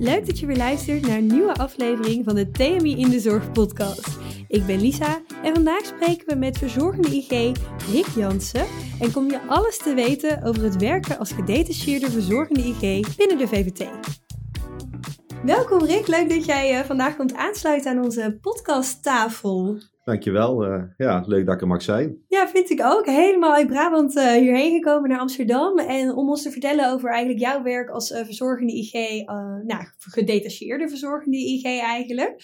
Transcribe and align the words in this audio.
Leuk 0.00 0.26
dat 0.26 0.38
je 0.38 0.46
weer 0.46 0.56
luistert 0.56 1.06
naar 1.06 1.16
een 1.16 1.26
nieuwe 1.26 1.54
aflevering 1.54 2.24
van 2.24 2.34
de 2.34 2.50
TMI 2.50 2.96
in 2.96 3.10
de 3.10 3.20
Zorg 3.20 3.52
podcast. 3.52 4.18
Ik 4.48 4.66
ben 4.66 4.80
Lisa 4.80 5.22
en 5.42 5.54
vandaag 5.54 5.84
spreken 5.84 6.26
we 6.26 6.34
met 6.34 6.58
verzorgende 6.58 7.08
IG 7.08 7.52
Rick 7.92 8.06
Jansen 8.16 8.66
en 9.00 9.12
kom 9.12 9.30
je 9.30 9.40
alles 9.46 9.78
te 9.78 9.94
weten 9.94 10.42
over 10.42 10.62
het 10.62 10.76
werken 10.76 11.18
als 11.18 11.32
gedetacheerde 11.32 12.10
verzorgende 12.10 12.60
IG 12.60 13.16
binnen 13.16 13.38
de 13.38 13.48
VVT. 13.48 13.88
Welkom 15.44 15.84
Rick, 15.84 16.06
leuk 16.06 16.28
dat 16.28 16.44
jij 16.44 16.78
eh, 16.78 16.84
vandaag 16.84 17.16
komt 17.16 17.34
aansluiten 17.34 17.90
aan 17.90 18.04
onze 18.04 18.38
podcasttafel. 18.40 19.78
Dankjewel. 20.08 20.66
Uh, 20.66 20.82
ja, 20.96 21.24
leuk 21.26 21.46
dat 21.46 21.54
ik 21.54 21.60
er 21.60 21.66
mag 21.66 21.82
zijn. 21.82 22.18
Ja, 22.28 22.48
vind 22.48 22.70
ik 22.70 22.82
ook. 22.84 23.06
Helemaal 23.06 23.54
uit 23.54 23.66
Brabant 23.66 24.16
uh, 24.16 24.32
hierheen 24.32 24.72
gekomen 24.72 25.08
naar 25.10 25.18
Amsterdam. 25.18 25.78
En 25.78 26.14
om 26.14 26.28
ons 26.28 26.42
te 26.42 26.50
vertellen 26.50 26.92
over 26.92 27.10
eigenlijk 27.10 27.40
jouw 27.40 27.62
werk 27.62 27.90
als 27.90 28.10
uh, 28.10 28.24
verzorgende 28.24 28.72
IG. 28.72 28.92
nou, 29.66 29.84
gedetacheerde 29.98 30.88
verzorgende 30.88 31.36
IG 31.36 31.64
eigenlijk. 31.64 32.36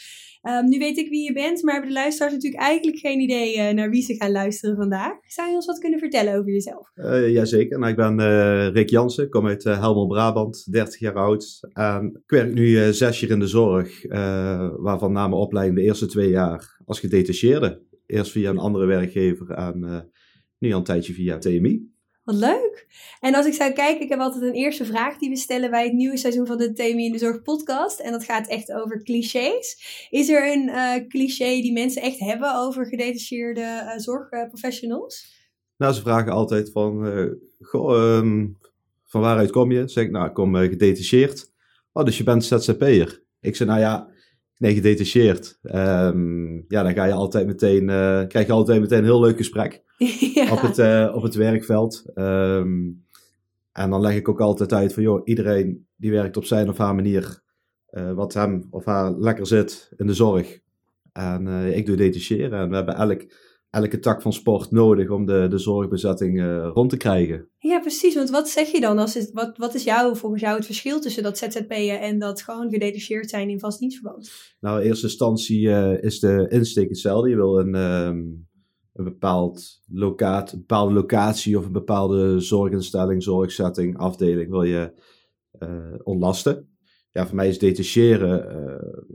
Um, 0.42 0.68
nu 0.68 0.78
weet 0.78 0.98
ik 0.98 1.08
wie 1.08 1.24
je 1.24 1.32
bent, 1.32 1.62
maar 1.62 1.72
hebben 1.72 1.92
de 1.92 1.98
luisteraars 1.98 2.32
natuurlijk 2.32 2.62
eigenlijk 2.62 2.98
geen 2.98 3.20
idee 3.20 3.72
naar 3.72 3.90
wie 3.90 4.02
ze 4.02 4.14
gaan 4.14 4.32
luisteren 4.32 4.76
vandaag. 4.76 5.12
Zou 5.26 5.48
je 5.48 5.54
ons 5.54 5.66
wat 5.66 5.78
kunnen 5.78 5.98
vertellen 5.98 6.38
over 6.38 6.52
jezelf? 6.52 6.90
jazeker. 7.28 7.78
Nou, 7.78 7.90
ik 7.90 7.96
ben 7.96 8.20
Rick 8.72 8.90
Jansen, 8.90 9.30
kom 9.30 9.46
uit 9.46 9.64
Helmond, 9.64 10.08
Brabant, 10.08 10.72
30 10.72 11.00
jaar 11.00 11.14
oud. 11.14 11.60
En 11.72 12.06
ik 12.14 12.30
werk 12.30 12.54
nu 12.54 12.92
zes 12.92 13.20
jaar 13.20 13.30
in 13.30 13.38
de 13.38 13.46
zorg, 13.46 14.06
waarvan 14.76 15.12
na 15.12 15.28
mijn 15.28 15.40
opleiding 15.40 15.78
de 15.78 15.84
eerste 15.84 16.06
twee 16.06 16.30
jaar 16.30 16.73
als 16.84 17.00
gedetacheerde. 17.00 17.82
Eerst 18.06 18.30
via 18.30 18.50
een 18.50 18.58
andere 18.58 18.86
werkgever 18.86 19.50
en 19.50 19.78
uh, 19.84 20.00
nu 20.58 20.72
al 20.72 20.78
een 20.78 20.84
tijdje 20.84 21.12
via 21.12 21.38
TMI. 21.38 21.92
Wat 22.24 22.34
leuk. 22.34 22.86
En 23.20 23.34
als 23.34 23.46
ik 23.46 23.52
zou 23.52 23.72
kijken, 23.72 24.02
ik 24.02 24.08
heb 24.08 24.18
altijd 24.18 24.42
een 24.42 24.54
eerste 24.54 24.84
vraag 24.84 25.18
die 25.18 25.30
we 25.30 25.36
stellen 25.36 25.70
bij 25.70 25.84
het 25.84 25.92
nieuwe 25.92 26.16
seizoen 26.16 26.46
van 26.46 26.58
de 26.58 26.72
TMI 26.72 27.04
in 27.04 27.12
de 27.12 27.18
Zorg 27.18 27.42
podcast. 27.42 28.00
En 28.00 28.12
dat 28.12 28.24
gaat 28.24 28.48
echt 28.48 28.72
over 28.72 29.02
clichés. 29.02 29.78
Is 30.10 30.28
er 30.28 30.52
een 30.52 30.68
uh, 30.68 31.08
cliché 31.08 31.60
die 31.60 31.72
mensen 31.72 32.02
echt 32.02 32.18
hebben 32.18 32.56
over 32.56 32.86
gedetacheerde 32.86 33.60
uh, 33.60 33.98
zorgprofessionals? 33.98 35.42
Nou, 35.76 35.92
ze 35.92 36.00
vragen 36.00 36.32
altijd 36.32 36.70
van, 36.72 37.06
goh, 37.60 38.16
um, 38.16 38.58
van 39.04 39.20
waaruit 39.20 39.50
kom 39.50 39.72
je? 39.72 39.88
Zeg 39.88 40.04
ik, 40.04 40.10
nou, 40.10 40.26
ik 40.26 40.34
kom 40.34 40.56
gedetacheerd. 40.56 41.52
Oh, 41.92 42.04
dus 42.04 42.18
je 42.18 42.24
bent 42.24 42.44
ZZP'er. 42.44 43.22
Ik 43.40 43.56
zeg, 43.56 43.68
nou 43.68 43.80
ja, 43.80 44.08
nee, 44.58 44.74
gedetacheerd. 44.74 45.58
Um, 45.62 46.64
ja, 46.68 46.82
dan 46.82 46.94
ga 46.94 47.04
je 47.04 47.12
altijd 47.12 47.46
meteen, 47.46 47.82
uh, 47.82 48.26
krijg 48.26 48.46
je 48.46 48.52
altijd 48.52 48.80
meteen 48.80 48.98
een 48.98 49.04
heel 49.04 49.20
leuk 49.20 49.36
gesprek 49.36 49.82
ja. 50.34 50.52
op, 50.52 50.60
het, 50.60 50.78
uh, 50.78 51.12
op 51.14 51.22
het 51.22 51.34
werkveld. 51.34 52.04
Um, 52.14 53.04
en 53.72 53.90
dan 53.90 54.00
leg 54.00 54.14
ik 54.14 54.28
ook 54.28 54.40
altijd 54.40 54.72
uit 54.72 54.92
van, 54.92 55.02
joh, 55.02 55.20
iedereen 55.24 55.86
die 55.96 56.10
werkt 56.10 56.36
op 56.36 56.44
zijn 56.44 56.68
of 56.68 56.78
haar 56.78 56.94
manier 56.94 57.42
uh, 57.90 58.12
wat 58.12 58.34
hem 58.34 58.66
of 58.70 58.84
haar 58.84 59.12
lekker 59.12 59.46
zit 59.46 59.92
in 59.96 60.06
de 60.06 60.14
zorg. 60.14 60.58
En 61.12 61.46
ik 61.48 61.86
doe 61.86 61.96
detacheren 61.96 62.58
en 62.58 62.68
we 62.68 62.74
hebben 62.74 62.94
elk 62.94 63.22
elke 63.74 63.98
tak 63.98 64.22
van 64.22 64.32
sport 64.32 64.70
nodig 64.70 65.10
om 65.10 65.26
de, 65.26 65.46
de 65.50 65.58
zorgbezetting 65.58 66.40
uh, 66.40 66.70
rond 66.72 66.90
te 66.90 66.96
krijgen. 66.96 67.48
Ja, 67.58 67.80
precies. 67.80 68.14
Want 68.14 68.30
wat 68.30 68.48
zeg 68.48 68.68
je 68.68 68.80
dan? 68.80 68.98
Als 68.98 69.14
het, 69.14 69.30
wat, 69.32 69.56
wat 69.56 69.74
is 69.74 69.84
jou, 69.84 70.16
volgens 70.16 70.42
jou 70.42 70.56
het 70.56 70.66
verschil 70.66 71.00
tussen 71.00 71.22
dat 71.22 71.38
ZZP'en 71.38 72.00
en 72.00 72.18
dat 72.18 72.42
gewoon 72.42 72.70
gedetacheerd 72.70 73.30
zijn 73.30 73.48
in 73.48 73.58
vast 73.58 73.78
dienstverband? 73.78 74.32
Nou, 74.60 74.80
in 74.80 74.86
eerste 74.86 75.06
instantie 75.06 75.60
uh, 75.60 76.02
is 76.02 76.20
de 76.20 76.46
insteek 76.48 76.88
hetzelfde. 76.88 77.28
Je 77.28 77.36
wil 77.36 77.58
een, 77.58 77.74
um, 77.74 78.46
een, 78.92 79.04
bepaald 79.04 79.80
locaat, 79.86 80.52
een 80.52 80.58
bepaalde 80.58 80.94
locatie 80.94 81.58
of 81.58 81.66
een 81.66 81.72
bepaalde 81.72 82.40
zorginstelling, 82.40 83.22
zorgzetting, 83.22 83.98
afdeling 83.98 84.50
wil 84.50 84.62
je 84.62 84.92
uh, 85.62 85.94
ontlasten. 86.02 86.68
Ja, 87.12 87.26
voor 87.26 87.36
mij 87.36 87.48
is 87.48 87.58
detacheren 87.58 88.32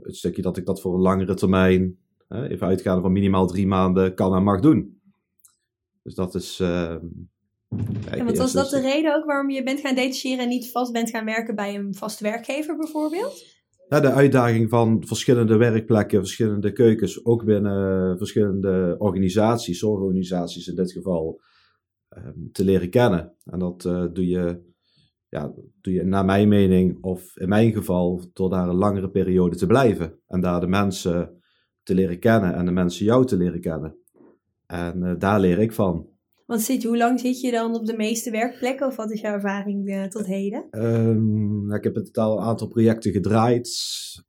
het 0.02 0.16
stukje 0.16 0.42
dat 0.42 0.56
ik 0.56 0.66
dat 0.66 0.80
voor 0.80 0.94
een 0.94 1.00
langere 1.00 1.34
termijn 1.34 1.98
even 2.30 2.66
uitgaan 2.66 3.00
van 3.00 3.12
minimaal 3.12 3.46
drie 3.46 3.66
maanden 3.66 4.14
kan 4.14 4.34
en 4.34 4.42
mag 4.42 4.60
doen. 4.60 5.00
Dus 6.02 6.14
dat 6.14 6.34
is. 6.34 6.60
Uh, 6.60 6.96
ja, 8.10 8.24
want 8.24 8.38
was 8.38 8.52
dat 8.52 8.70
de 8.70 8.80
reden 8.80 9.16
ook 9.16 9.24
waarom 9.24 9.50
je 9.50 9.62
bent 9.62 9.80
gaan 9.80 9.94
detacheren 9.94 10.44
en 10.44 10.48
niet 10.48 10.70
vast 10.70 10.92
bent 10.92 11.10
gaan 11.10 11.24
werken 11.24 11.54
bij 11.54 11.74
een 11.74 11.94
vast 11.94 12.20
werkgever 12.20 12.76
bijvoorbeeld? 12.76 13.44
Ja, 13.88 14.00
de 14.00 14.12
uitdaging 14.12 14.68
van 14.68 15.06
verschillende 15.06 15.56
werkplekken, 15.56 16.18
verschillende 16.18 16.72
keukens, 16.72 17.24
ook 17.24 17.44
binnen 17.44 18.18
verschillende 18.18 18.96
organisaties, 18.98 19.78
zorgorganisaties 19.78 20.66
in 20.66 20.74
dit 20.74 20.92
geval, 20.92 21.40
um, 22.16 22.48
te 22.52 22.64
leren 22.64 22.90
kennen. 22.90 23.34
En 23.44 23.58
dat 23.58 23.84
uh, 23.84 24.04
doe, 24.12 24.26
je, 24.28 24.60
ja, 25.28 25.52
doe 25.80 25.92
je 25.92 26.04
naar 26.04 26.24
mijn 26.24 26.48
mening, 26.48 26.98
of 27.04 27.36
in 27.36 27.48
mijn 27.48 27.72
geval, 27.72 28.30
door 28.32 28.50
daar 28.50 28.68
een 28.68 28.74
langere 28.74 29.10
periode 29.10 29.56
te 29.56 29.66
blijven. 29.66 30.18
En 30.26 30.40
daar 30.40 30.60
de 30.60 30.66
mensen 30.66 31.39
te 31.90 31.96
leren 31.96 32.18
kennen 32.18 32.54
en 32.54 32.64
de 32.64 32.70
mensen 32.70 33.04
jou 33.04 33.26
te 33.26 33.36
leren 33.36 33.60
kennen. 33.60 33.96
En 34.66 35.02
uh, 35.02 35.12
daar 35.18 35.40
leer 35.40 35.58
ik 35.58 35.72
van. 35.72 36.08
Want 36.46 36.60
zit, 36.60 36.84
hoe 36.84 36.96
lang 36.96 37.20
zit 37.20 37.40
je 37.40 37.50
dan 37.50 37.74
op 37.74 37.86
de 37.86 37.96
meeste 37.96 38.30
werkplekken 38.30 38.86
of 38.86 38.96
wat 38.96 39.10
is 39.10 39.20
jouw 39.20 39.32
ervaring 39.32 39.88
uh, 39.88 40.04
tot 40.04 40.26
heden? 40.26 40.66
Um, 40.70 41.72
ik 41.72 41.84
heb 41.84 41.96
in 41.96 42.04
totaal 42.04 42.38
een 42.38 42.44
aantal 42.44 42.68
projecten 42.68 43.12
gedraaid. 43.12 43.68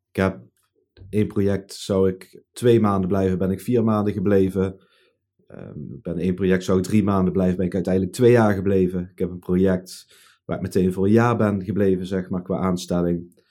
Ik 0.10 0.16
heb 0.16 0.40
één 1.10 1.28
project 1.28 1.74
zou 1.74 2.10
ik 2.10 2.44
twee 2.52 2.80
maanden 2.80 3.10
blijven, 3.10 3.38
ben 3.38 3.52
ik 3.52 3.62
vier 3.62 3.84
maanden 3.84 4.14
gebleven. 4.14 4.86
Um, 5.48 6.00
ben 6.02 6.18
één 6.18 6.36
project 6.36 6.64
zou 6.64 6.78
ik 6.78 6.84
drie 6.84 7.04
maanden 7.04 7.34
blijven, 7.34 7.58
ben 7.58 7.66
ik 7.66 7.74
uiteindelijk 7.74 8.14
twee 8.14 8.32
jaar 8.32 8.54
gebleven. 8.54 9.10
Ik 9.12 9.20
heb 9.20 9.30
een 9.30 9.40
project 9.40 10.16
waar 10.46 10.56
ik 10.56 10.64
meteen 10.64 10.94
voor 10.94 11.06
een 11.06 11.12
jaar 11.12 11.38
ben 11.38 11.64
gebleven, 11.64 12.06
zeg 12.06 12.30
maar, 12.30 12.42
qua 12.42 12.58
aanstelling. 12.58 13.44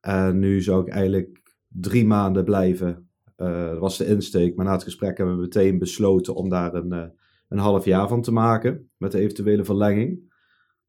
En 0.00 0.38
nu 0.38 0.62
zou 0.62 0.86
ik 0.86 0.88
eigenlijk 0.88 1.42
drie 1.68 2.06
maanden 2.06 2.44
blijven 2.44 3.03
dat 3.36 3.78
was 3.78 3.98
de 3.98 4.06
insteek. 4.06 4.56
Maar 4.56 4.64
na 4.64 4.72
het 4.72 4.82
gesprek 4.82 5.16
hebben 5.16 5.34
we 5.34 5.40
meteen 5.40 5.78
besloten 5.78 6.34
om 6.34 6.48
daar 6.48 6.74
een, 6.74 6.92
uh, 6.92 7.04
een 7.48 7.58
half 7.58 7.84
jaar 7.84 8.08
van 8.08 8.22
te 8.22 8.32
maken. 8.32 8.90
Met 8.96 9.12
de 9.12 9.18
eventuele 9.18 9.64
verlenging. 9.64 10.32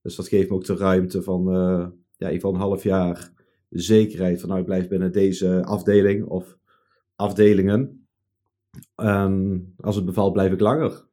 Dus 0.02 0.16
dat 0.16 0.28
geeft 0.28 0.50
me 0.50 0.56
ook 0.56 0.66
de 0.66 0.76
ruimte 0.76 1.24
van 1.24 1.56
uh, 1.56 1.88
ja, 2.18 2.30
in 2.30 2.40
een 2.44 2.56
half 2.56 2.84
jaar 2.84 3.32
zekerheid 3.70 4.40
van 4.40 4.50
nou 4.50 4.62
ik 4.62 4.68
blijf 4.68 4.88
binnen 4.88 5.12
deze 5.12 5.64
afdeling 5.64 6.26
of 6.26 6.58
afdelingen. 7.16 8.08
En 8.96 9.74
als 9.78 9.96
het 9.96 10.06
bevalt 10.06 10.34
blijf 10.34 10.52
ik 10.52 10.60
langer. 10.60 11.05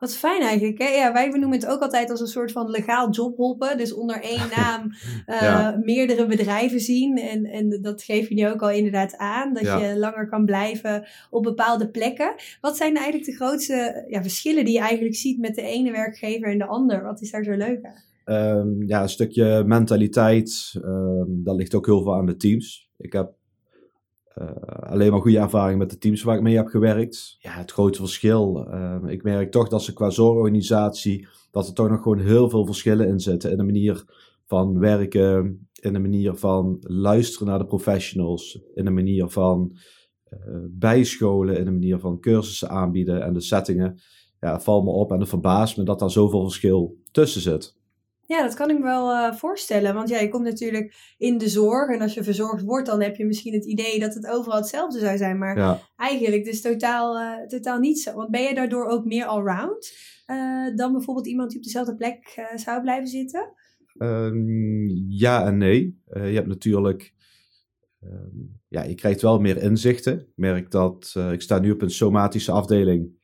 Wat 0.00 0.16
fijn 0.16 0.42
eigenlijk. 0.42 0.78
Hè? 0.78 0.88
Ja, 0.88 1.12
wij 1.12 1.28
noemen 1.28 1.58
het 1.58 1.66
ook 1.66 1.80
altijd 1.80 2.10
als 2.10 2.20
een 2.20 2.26
soort 2.26 2.52
van 2.52 2.70
legaal 2.70 3.10
jobhoppen. 3.10 3.78
Dus 3.78 3.92
onder 3.92 4.22
één 4.22 4.48
naam 4.56 4.92
uh, 5.26 5.76
meerdere 5.84 6.26
bedrijven 6.26 6.80
zien. 6.80 7.18
En, 7.18 7.44
en 7.44 7.78
dat 7.82 8.02
geef 8.02 8.28
je 8.28 8.34
nu 8.34 8.48
ook 8.48 8.62
al 8.62 8.70
inderdaad 8.70 9.16
aan. 9.16 9.54
Dat 9.54 9.62
je 9.62 9.98
langer 9.98 10.28
kan 10.28 10.44
blijven 10.44 11.06
op 11.30 11.42
bepaalde 11.42 11.90
plekken. 11.90 12.34
Wat 12.60 12.76
zijn 12.76 12.94
eigenlijk 12.94 13.24
de 13.24 13.36
grootste 13.36 14.04
ja, 14.08 14.22
verschillen 14.22 14.64
die 14.64 14.74
je 14.74 14.80
eigenlijk 14.80 15.14
ziet 15.14 15.38
met 15.38 15.54
de 15.54 15.62
ene 15.62 15.90
werkgever 15.90 16.48
en 16.48 16.58
de 16.58 16.66
ander? 16.66 17.02
Wat 17.02 17.20
is 17.20 17.30
daar 17.30 17.44
zo 17.44 17.56
leuk 17.56 17.84
aan? 17.84 18.08
Um, 18.58 18.82
ja, 18.86 19.02
een 19.02 19.08
stukje 19.08 19.64
mentaliteit. 19.66 20.74
Um, 20.84 21.40
dat 21.44 21.56
ligt 21.56 21.74
ook 21.74 21.86
heel 21.86 22.02
veel 22.02 22.14
aan 22.14 22.26
de 22.26 22.36
teams. 22.36 22.90
Ik 22.96 23.12
heb 23.12 23.32
uh, 24.38 24.50
alleen 24.64 25.10
maar 25.10 25.20
goede 25.20 25.38
ervaring 25.38 25.78
met 25.78 25.90
de 25.90 25.98
teams 25.98 26.22
waar 26.22 26.36
ik 26.36 26.42
mee 26.42 26.56
heb 26.56 26.66
gewerkt. 26.66 27.36
Ja, 27.38 27.50
het 27.50 27.72
grote 27.72 27.98
verschil. 27.98 28.66
Uh, 28.68 28.96
ik 29.06 29.22
merk 29.22 29.50
toch 29.50 29.68
dat 29.68 29.82
ze 29.82 29.92
qua 29.92 30.10
zorgorganisatie, 30.10 31.28
dat 31.50 31.66
er 31.66 31.74
toch 31.74 31.88
nog 31.88 32.02
gewoon 32.02 32.18
heel 32.18 32.50
veel 32.50 32.66
verschillen 32.66 33.08
in 33.08 33.20
zitten. 33.20 33.50
In 33.50 33.56
de 33.56 33.64
manier 33.64 34.04
van 34.46 34.78
werken, 34.78 35.68
in 35.80 35.92
de 35.92 35.98
manier 35.98 36.34
van 36.34 36.76
luisteren 36.80 37.46
naar 37.48 37.58
de 37.58 37.66
professionals, 37.66 38.60
in 38.74 38.84
de 38.84 38.90
manier 38.90 39.28
van 39.28 39.76
uh, 40.30 40.38
bijscholen, 40.70 41.58
in 41.58 41.64
de 41.64 41.70
manier 41.70 41.98
van 41.98 42.20
cursussen 42.20 42.68
aanbieden 42.68 43.22
en 43.22 43.32
de 43.32 43.40
settingen. 43.40 44.00
Ja, 44.40 44.60
valt 44.60 44.84
me 44.84 44.90
op 44.90 45.12
en 45.12 45.20
het 45.20 45.28
verbaast 45.28 45.76
me 45.76 45.84
dat 45.84 45.98
daar 45.98 46.10
zoveel 46.10 46.42
verschil 46.42 46.96
tussen 47.10 47.40
zit. 47.40 47.78
Ja, 48.30 48.42
dat 48.42 48.54
kan 48.54 48.70
ik 48.70 48.78
me 48.78 48.84
wel 48.84 49.10
uh, 49.10 49.32
voorstellen. 49.32 49.94
Want 49.94 50.08
ja, 50.08 50.18
je 50.18 50.28
komt 50.28 50.44
natuurlijk 50.44 51.14
in 51.18 51.38
de 51.38 51.48
zorg. 51.48 51.94
En 51.94 52.00
als 52.00 52.14
je 52.14 52.22
verzorgd 52.22 52.64
wordt, 52.64 52.86
dan 52.86 53.02
heb 53.02 53.16
je 53.16 53.26
misschien 53.26 53.52
het 53.52 53.64
idee 53.64 53.98
dat 53.98 54.14
het 54.14 54.26
overal 54.26 54.58
hetzelfde 54.58 54.98
zou 54.98 55.16
zijn. 55.16 55.38
Maar 55.38 55.58
ja. 55.58 55.80
eigenlijk 55.96 56.44
dus 56.44 56.60
totaal, 56.60 57.16
uh, 57.16 57.46
totaal 57.46 57.78
niet 57.78 58.00
zo. 58.00 58.14
Want 58.14 58.30
ben 58.30 58.42
je 58.42 58.54
daardoor 58.54 58.86
ook 58.86 59.04
meer 59.04 59.24
allround 59.24 59.92
uh, 60.26 60.76
dan 60.76 60.92
bijvoorbeeld 60.92 61.26
iemand 61.26 61.48
die 61.48 61.58
op 61.58 61.64
dezelfde 61.64 61.94
plek 61.94 62.48
zou 62.54 62.80
blijven 62.80 63.06
zitten? 63.06 63.52
Um, 63.98 64.86
ja 65.08 65.46
en 65.46 65.58
nee. 65.58 66.00
je 66.04 66.18
hebt 66.18 66.48
natuurlijk... 66.48 67.14
Um, 68.04 68.60
ja, 68.68 68.82
je 68.82 68.94
krijgt 68.94 69.22
wel 69.22 69.38
meer 69.38 69.62
inzichten. 69.62 70.20
Ik 70.20 70.32
merk 70.34 70.70
dat... 70.70 71.14
ik 71.32 71.42
sta 71.42 71.58
nu 71.58 71.70
op 71.70 71.82
een 71.82 71.90
somatische 71.90 72.52
afdeling. 72.52 73.18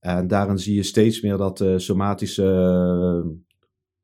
En 0.00 0.26
daarin 0.26 0.58
zie 0.58 0.74
je 0.74 0.82
steeds 0.82 1.20
meer 1.20 1.36
dat 1.36 1.58
de 1.58 1.78
somatische 1.78 3.42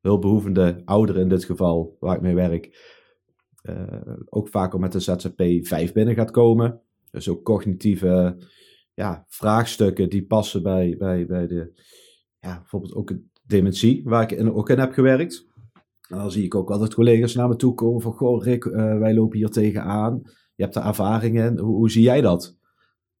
hulpbehoevende 0.01 0.81
ouderen 0.85 1.21
in 1.21 1.29
dit 1.29 1.45
geval, 1.45 1.97
waar 1.99 2.15
ik 2.15 2.21
mee 2.21 2.35
werk, 2.35 2.99
uh, 3.63 4.15
ook 4.29 4.49
vaker 4.49 4.79
met 4.79 4.91
de 4.91 4.99
ZZP 4.99 5.43
5 5.61 5.93
binnen 5.93 6.15
gaat 6.15 6.31
komen. 6.31 6.81
Dus 7.11 7.29
ook 7.29 7.43
cognitieve 7.43 8.37
ja, 8.93 9.25
vraagstukken 9.27 10.09
die 10.09 10.25
passen 10.25 10.63
bij, 10.63 10.95
bij, 10.97 11.25
bij 11.25 11.47
de, 11.47 11.81
ja, 12.39 12.57
bijvoorbeeld 12.57 12.93
ook 12.93 13.13
dementie, 13.43 14.01
waar 14.03 14.23
ik 14.23 14.31
in, 14.31 14.53
ook 14.53 14.69
in 14.69 14.79
heb 14.79 14.93
gewerkt. 14.93 15.49
En 16.07 16.17
dan 16.17 16.31
zie 16.31 16.43
ik 16.43 16.55
ook 16.55 16.67
dat 16.67 16.93
collega's 16.93 17.35
naar 17.35 17.47
me 17.47 17.55
toe 17.55 17.73
komen 17.73 18.01
van, 18.01 18.13
goh 18.13 18.43
Rick, 18.43 18.65
eh, 18.65 18.97
wij 18.97 19.13
lopen 19.13 19.37
hier 19.37 19.49
tegenaan. 19.49 20.21
Je 20.55 20.63
hebt 20.63 20.75
er 20.75 20.85
ervaring 20.85 21.39
in. 21.39 21.57
Hoe, 21.57 21.75
hoe 21.75 21.91
zie 21.91 22.03
jij 22.03 22.21
dat? 22.21 22.57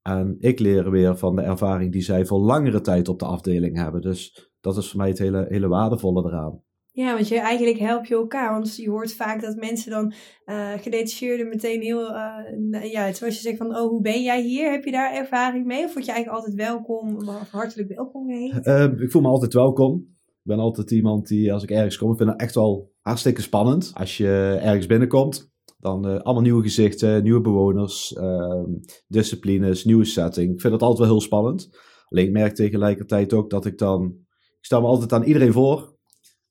En 0.01 0.35
ik 0.39 0.59
leer 0.59 0.91
weer 0.91 1.17
van 1.17 1.35
de 1.35 1.41
ervaring 1.41 1.91
die 1.91 2.01
zij 2.01 2.25
voor 2.25 2.39
langere 2.39 2.81
tijd 2.81 3.07
op 3.07 3.19
de 3.19 3.25
afdeling 3.25 3.77
hebben. 3.77 4.01
Dus 4.01 4.51
dat 4.61 4.77
is 4.77 4.89
voor 4.89 4.99
mij 4.99 5.09
het 5.09 5.19
hele, 5.19 5.45
hele 5.49 5.67
waardevolle 5.67 6.25
eraan. 6.25 6.61
Ja, 6.93 7.13
want 7.13 7.27
je, 7.27 7.39
eigenlijk 7.39 7.79
help 7.79 8.05
je 8.05 8.15
elkaar. 8.15 8.51
Want 8.51 8.75
je 8.75 8.89
hoort 8.89 9.13
vaak 9.13 9.41
dat 9.41 9.55
mensen 9.55 9.91
dan 9.91 10.13
uh, 10.45 10.71
gedetacheerden 10.71 11.47
meteen 11.47 11.81
heel... 11.81 12.09
Uh, 12.09 12.91
ja, 12.91 13.13
zoals 13.13 13.35
je 13.35 13.41
zegt 13.41 13.57
van, 13.57 13.75
oh, 13.75 13.89
hoe 13.89 14.01
ben 14.01 14.23
jij 14.23 14.41
hier? 14.41 14.71
Heb 14.71 14.83
je 14.83 14.91
daar 14.91 15.13
ervaring 15.13 15.65
mee? 15.65 15.83
Of 15.83 15.93
word 15.93 16.05
je 16.05 16.11
eigenlijk 16.11 16.43
altijd 16.43 16.67
welkom, 16.67 17.23
hartelijk 17.51 17.95
welkom 17.95 18.29
heet? 18.29 18.67
Uh, 18.67 18.83
ik 18.83 19.11
voel 19.11 19.21
me 19.21 19.27
altijd 19.27 19.53
welkom. 19.53 20.09
Ik 20.25 20.47
ben 20.47 20.59
altijd 20.59 20.91
iemand 20.91 21.27
die, 21.27 21.53
als 21.53 21.63
ik 21.63 21.71
ergens 21.71 21.97
kom, 21.97 22.11
ik 22.11 22.17
vind 22.17 22.29
het 22.29 22.41
echt 22.41 22.55
wel 22.55 22.91
hartstikke 23.01 23.41
spannend. 23.41 23.91
Als 23.93 24.17
je 24.17 24.59
ergens 24.61 24.85
binnenkomt, 24.85 25.51
dan 25.79 26.07
uh, 26.07 26.19
allemaal 26.19 26.43
nieuwe 26.43 26.61
gezichten, 26.61 27.23
nieuwe 27.23 27.41
bewoners, 27.41 28.11
uh, 28.11 28.63
disciplines, 29.07 29.85
nieuwe 29.85 30.05
setting. 30.05 30.53
Ik 30.53 30.61
vind 30.61 30.73
dat 30.73 30.81
altijd 30.81 30.99
wel 30.99 31.07
heel 31.07 31.21
spannend. 31.21 31.69
Alleen 32.09 32.25
ik 32.25 32.31
merk 32.31 32.55
tegelijkertijd 32.55 33.33
ook 33.33 33.49
dat 33.49 33.65
ik 33.65 33.77
dan... 33.77 34.15
Ik 34.59 34.67
sta 34.67 34.79
me 34.79 34.85
altijd 34.85 35.13
aan 35.13 35.23
iedereen 35.23 35.53
voor. 35.53 35.90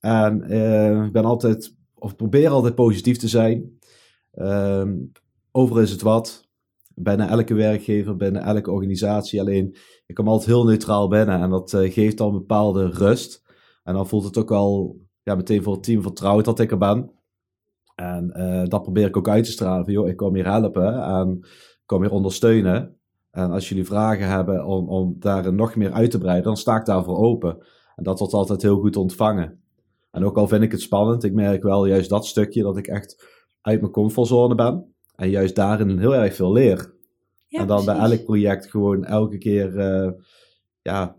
En 0.00 0.52
uh, 0.52 1.04
ik 1.04 1.12
ben 1.12 1.24
altijd, 1.24 1.76
of 1.94 2.16
probeer 2.16 2.48
altijd 2.48 2.74
positief 2.74 3.18
te 3.18 3.28
zijn. 3.28 3.78
Ehm, 4.32 4.96
overal 5.52 5.82
is 5.82 5.90
het 5.90 6.02
wat. 6.02 6.48
Bijna 6.94 7.28
elke 7.28 7.54
werkgever, 7.54 8.16
binnen 8.16 8.42
elke 8.42 8.70
organisatie. 8.70 9.40
Alleen, 9.40 9.76
ik 10.06 10.14
kom 10.14 10.28
altijd 10.28 10.48
heel 10.48 10.64
neutraal 10.64 11.08
binnen. 11.08 11.40
En 11.40 11.50
dat 11.50 11.72
uh, 11.72 11.92
geeft 11.92 12.16
dan 12.16 12.28
een 12.28 12.38
bepaalde 12.38 12.86
rust. 12.86 13.42
En 13.84 13.94
dan 13.94 14.08
voelt 14.08 14.24
het 14.24 14.38
ook 14.38 14.48
wel 14.48 15.00
ja, 15.22 15.34
meteen 15.34 15.62
voor 15.62 15.72
het 15.72 15.82
team 15.82 16.02
vertrouwd 16.02 16.44
dat 16.44 16.60
ik 16.60 16.70
er 16.70 16.78
ben. 16.78 17.10
En 17.94 18.32
uh, 18.36 18.64
dat 18.64 18.82
probeer 18.82 19.06
ik 19.06 19.16
ook 19.16 19.28
uit 19.28 19.44
te 19.44 19.50
stralen. 19.50 19.84
Van, 19.84 19.92
joh, 19.92 20.08
ik 20.08 20.16
kom 20.16 20.34
hier 20.34 20.46
helpen 20.46 21.02
en 21.02 21.38
ik 21.40 21.82
kom 21.86 22.02
hier 22.02 22.12
ondersteunen. 22.12 22.98
En 23.30 23.50
als 23.50 23.68
jullie 23.68 23.84
vragen 23.84 24.28
hebben 24.28 24.64
om, 24.64 24.88
om 24.88 25.16
daar 25.18 25.52
nog 25.52 25.76
meer 25.76 25.92
uit 25.92 26.10
te 26.10 26.18
breiden, 26.18 26.44
dan 26.44 26.56
sta 26.56 26.76
ik 26.76 26.84
daarvoor 26.84 27.16
open. 27.16 27.58
En 27.96 28.04
dat 28.04 28.18
wordt 28.18 28.34
altijd 28.34 28.62
heel 28.62 28.80
goed 28.80 28.96
ontvangen. 28.96 29.62
En 30.10 30.24
ook 30.24 30.36
al 30.36 30.48
vind 30.48 30.62
ik 30.62 30.70
het 30.70 30.80
spannend, 30.80 31.24
ik 31.24 31.32
merk 31.32 31.62
wel 31.62 31.86
juist 31.86 32.10
dat 32.10 32.26
stukje 32.26 32.62
dat 32.62 32.76
ik 32.76 32.86
echt 32.86 33.38
uit 33.60 33.80
mijn 33.80 33.92
comfortzone 33.92 34.54
ben. 34.54 34.94
En 35.14 35.30
juist 35.30 35.54
daarin 35.54 35.98
heel 35.98 36.14
erg 36.14 36.34
veel 36.34 36.52
leer. 36.52 36.94
Ja, 37.46 37.60
en 37.60 37.66
dan 37.66 37.84
precies. 37.84 38.00
bij 38.00 38.10
elk 38.10 38.24
project 38.24 38.70
gewoon 38.70 39.04
elke 39.04 39.38
keer, 39.38 39.76
uh, 39.76 40.10
ja, 40.82 41.16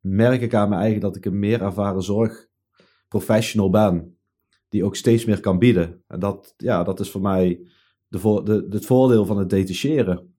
merk 0.00 0.40
ik 0.40 0.54
aan 0.54 0.68
me 0.68 0.76
eigen 0.76 1.00
dat 1.00 1.16
ik 1.16 1.24
een 1.24 1.38
meer 1.38 1.62
ervaren 1.62 2.02
zorgprofessional 2.02 3.70
ben. 3.70 4.18
Die 4.68 4.84
ook 4.84 4.96
steeds 4.96 5.24
meer 5.24 5.40
kan 5.40 5.58
bieden. 5.58 6.02
En 6.06 6.20
dat, 6.20 6.54
ja, 6.56 6.84
dat 6.84 7.00
is 7.00 7.10
voor 7.10 7.20
mij 7.20 7.66
de 8.08 8.18
vo 8.18 8.42
de, 8.42 8.66
het 8.70 8.86
voordeel 8.86 9.26
van 9.26 9.38
het 9.38 9.50
detacheren. 9.50 10.34